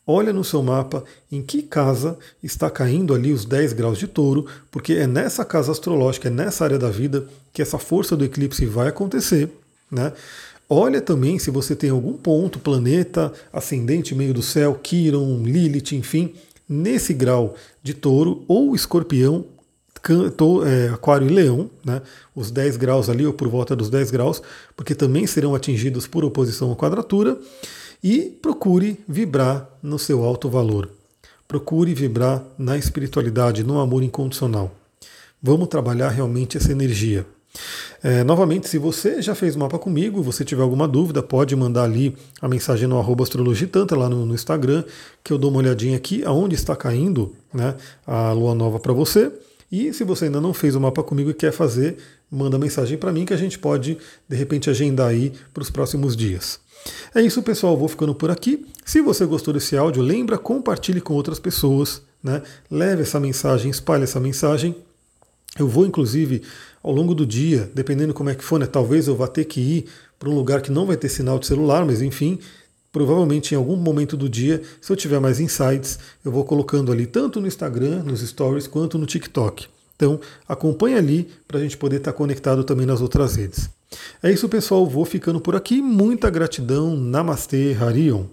Olha 0.07 0.33
no 0.33 0.43
seu 0.43 0.63
mapa 0.63 1.05
em 1.31 1.41
que 1.43 1.63
casa 1.63 2.19
está 2.43 2.69
caindo 2.69 3.15
ali 3.15 3.33
os 3.33 3.45
10 3.45 3.75
graus 3.75 3.99
de 3.99 4.09
touro, 4.09 4.47
porque 4.71 4.95
é 4.95 5.07
nessa 5.07 5.45
casa 5.45 5.71
astrológica, 5.71 6.29
é 6.29 6.31
nessa 6.31 6.65
área 6.65 6.79
da 6.79 6.91
vida 6.91 7.29
que 7.53 7.63
essa 7.63 7.79
força 7.79 8.17
do 8.17 8.25
eclipse 8.25 8.67
vai 8.67 8.89
acontecer. 8.89 9.51
Né? 9.91 10.13
Olha 10.69 11.01
também 11.01 11.39
se 11.39 11.51
você 11.51 11.77
tem 11.77 11.91
algum 11.91 12.15
ponto, 12.15 12.59
planeta, 12.59 13.33
ascendente, 13.53 14.15
meio 14.15 14.33
do 14.33 14.43
céu, 14.43 14.75
Quiron, 14.83 15.43
Lilith, 15.45 15.93
enfim, 15.93 16.35
nesse 16.69 17.13
grau 17.13 17.55
de 17.83 17.93
touro 17.93 18.45
ou 18.49 18.75
escorpião 18.75 19.45
é, 20.67 20.89
Aquário 20.89 21.27
e 21.27 21.31
Leão, 21.31 21.71
né, 21.85 22.03
os 22.35 22.51
10 22.51 22.77
graus 22.77 23.09
ali, 23.09 23.27
ou 23.27 23.33
por 23.33 23.49
volta 23.49 23.77
dos 23.77 23.91
10 23.91 24.11
graus, 24.11 24.43
porque 24.77 24.95
também 24.95 25.27
serão 25.27 25.55
atingidos 25.55 26.07
por 26.07 26.25
oposição 26.25 26.73
à 26.73 26.77
quadratura, 26.77 27.39
e 28.03 28.23
procure 28.23 28.99
vibrar 29.07 29.69
no 29.83 29.99
seu 29.99 30.25
alto 30.25 30.49
valor. 30.49 30.89
Procure 31.47 31.93
vibrar 31.95 32.43
na 32.59 32.79
espiritualidade, 32.79 33.65
no 33.65 33.79
amor 33.79 34.03
incondicional. 34.03 34.75
Vamos 35.43 35.69
trabalhar 35.69 36.09
realmente 36.09 36.57
essa 36.57 36.73
energia. 36.73 37.27
É, 38.03 38.23
novamente, 38.25 38.69
se 38.69 38.79
você 38.79 39.21
já 39.21 39.35
fez 39.35 39.57
mapa 39.57 39.79
comigo, 39.79 40.23
você 40.23 40.45
tiver 40.45 40.63
alguma 40.63 40.87
dúvida, 40.87 41.23
pode 41.23 41.55
mandar 41.55 41.85
ali 41.85 42.17
a 42.41 42.49
mensagem 42.49 42.87
no 42.89 42.99
arroba 42.99 43.25
astrologitanta 43.25 43.97
lá 43.97 44.09
no, 44.09 44.25
no, 44.25 44.35
Instagram, 44.35 44.85
que 45.23 45.33
eu 45.33 45.39
dou 45.39 45.51
uma 45.51 45.59
olhadinha 45.59 45.97
aqui 45.97 46.25
aonde 46.25 46.55
está 46.55 46.75
caindo 46.77 47.35
né, 47.53 47.75
a 48.07 48.33
lua 48.33 48.55
nova 48.55 48.79
para 48.79 48.93
você. 48.93 49.31
E 49.71 49.93
se 49.93 50.03
você 50.03 50.25
ainda 50.25 50.41
não 50.41 50.53
fez 50.53 50.75
o 50.75 50.81
mapa 50.81 51.03
comigo 51.03 51.31
e 51.31 51.35
quer 51.35 51.53
fazer, 51.53 51.97
manda 52.31 52.59
mensagem 52.59 52.99
para 52.99 53.13
mim 53.13 53.25
que 53.25 53.33
a 53.33 53.37
gente 53.37 53.59
pode 53.59 53.99
de 54.29 54.37
repente 54.37 54.69
agendar 54.69 55.09
aí 55.09 55.33
para 55.55 55.63
os 55.63 55.71
próximos 55.71 56.17
dias. 56.17 56.59
É 57.15 57.21
isso, 57.21 57.43
pessoal. 57.43 57.77
Vou 57.77 57.89
ficando 57.89 58.15
por 58.15 58.31
aqui. 58.31 58.67
Se 58.85 59.01
você 59.01 59.25
gostou 59.25 59.55
desse 59.55 59.77
áudio, 59.77 60.03
lembra, 60.03 60.39
compartilhe 60.39 61.01
com 61.01 61.15
outras 61.15 61.39
pessoas, 61.39 62.03
né? 62.23 62.43
Leve 62.71 63.03
essa 63.03 63.21
mensagem, 63.21 63.71
espalhe 63.71 64.05
essa 64.05 64.19
mensagem. 64.19 64.75
Eu 65.59 65.69
vou, 65.69 65.87
inclusive, 65.87 66.43
ao 66.83 66.93
longo 66.93 67.15
do 67.15 67.27
dia, 67.27 67.71
dependendo 67.75 68.15
como 68.15 68.31
é 68.31 68.35
que 68.35 68.45
for, 68.45 68.59
né? 68.59 68.67
Talvez 68.67 69.09
eu 69.09 69.17
vá 69.17 69.29
ter 69.29 69.45
que 69.45 69.61
ir 69.61 69.87
para 70.19 70.29
um 70.29 70.35
lugar 70.35 70.63
que 70.63 70.71
não 70.71 70.87
vai 70.87 70.97
ter 70.97 71.09
sinal 71.09 71.39
de 71.39 71.47
celular, 71.47 71.85
mas 71.85 72.03
enfim, 72.03 72.39
provavelmente 72.93 73.55
em 73.55 73.57
algum 73.57 73.77
momento 73.77 74.17
do 74.17 74.29
dia, 74.29 74.63
se 74.81 74.93
eu 74.93 74.97
tiver 74.97 75.21
mais 75.21 75.41
insights, 75.41 75.99
eu 76.25 76.33
vou 76.33 76.45
colocando 76.45 76.91
ali 76.91 77.07
tanto 77.07 77.41
no 77.41 77.47
Instagram, 77.47 78.03
nos 78.03 78.21
stories, 78.21 78.67
quanto 78.67 78.99
no 78.99 79.07
TikTok. 79.07 79.67
Então, 79.97 80.19
acompanhe 80.49 80.97
ali 80.97 81.29
para 81.47 81.59
a 81.59 81.63
gente 81.63 81.77
poder 81.77 81.97
estar 81.97 82.13
conectado 82.15 82.65
também 82.65 82.87
nas 82.87 83.01
outras 83.03 83.37
redes. 83.37 83.69
É 84.23 84.31
isso, 84.33 84.49
pessoal. 84.49 84.87
Vou 84.87 85.05
ficando 85.05 85.41
por 85.41 85.55
aqui. 85.55 85.83
Muita 85.83 86.31
gratidão. 86.31 86.97
Namastê, 86.97 87.77
Harion. 87.79 88.25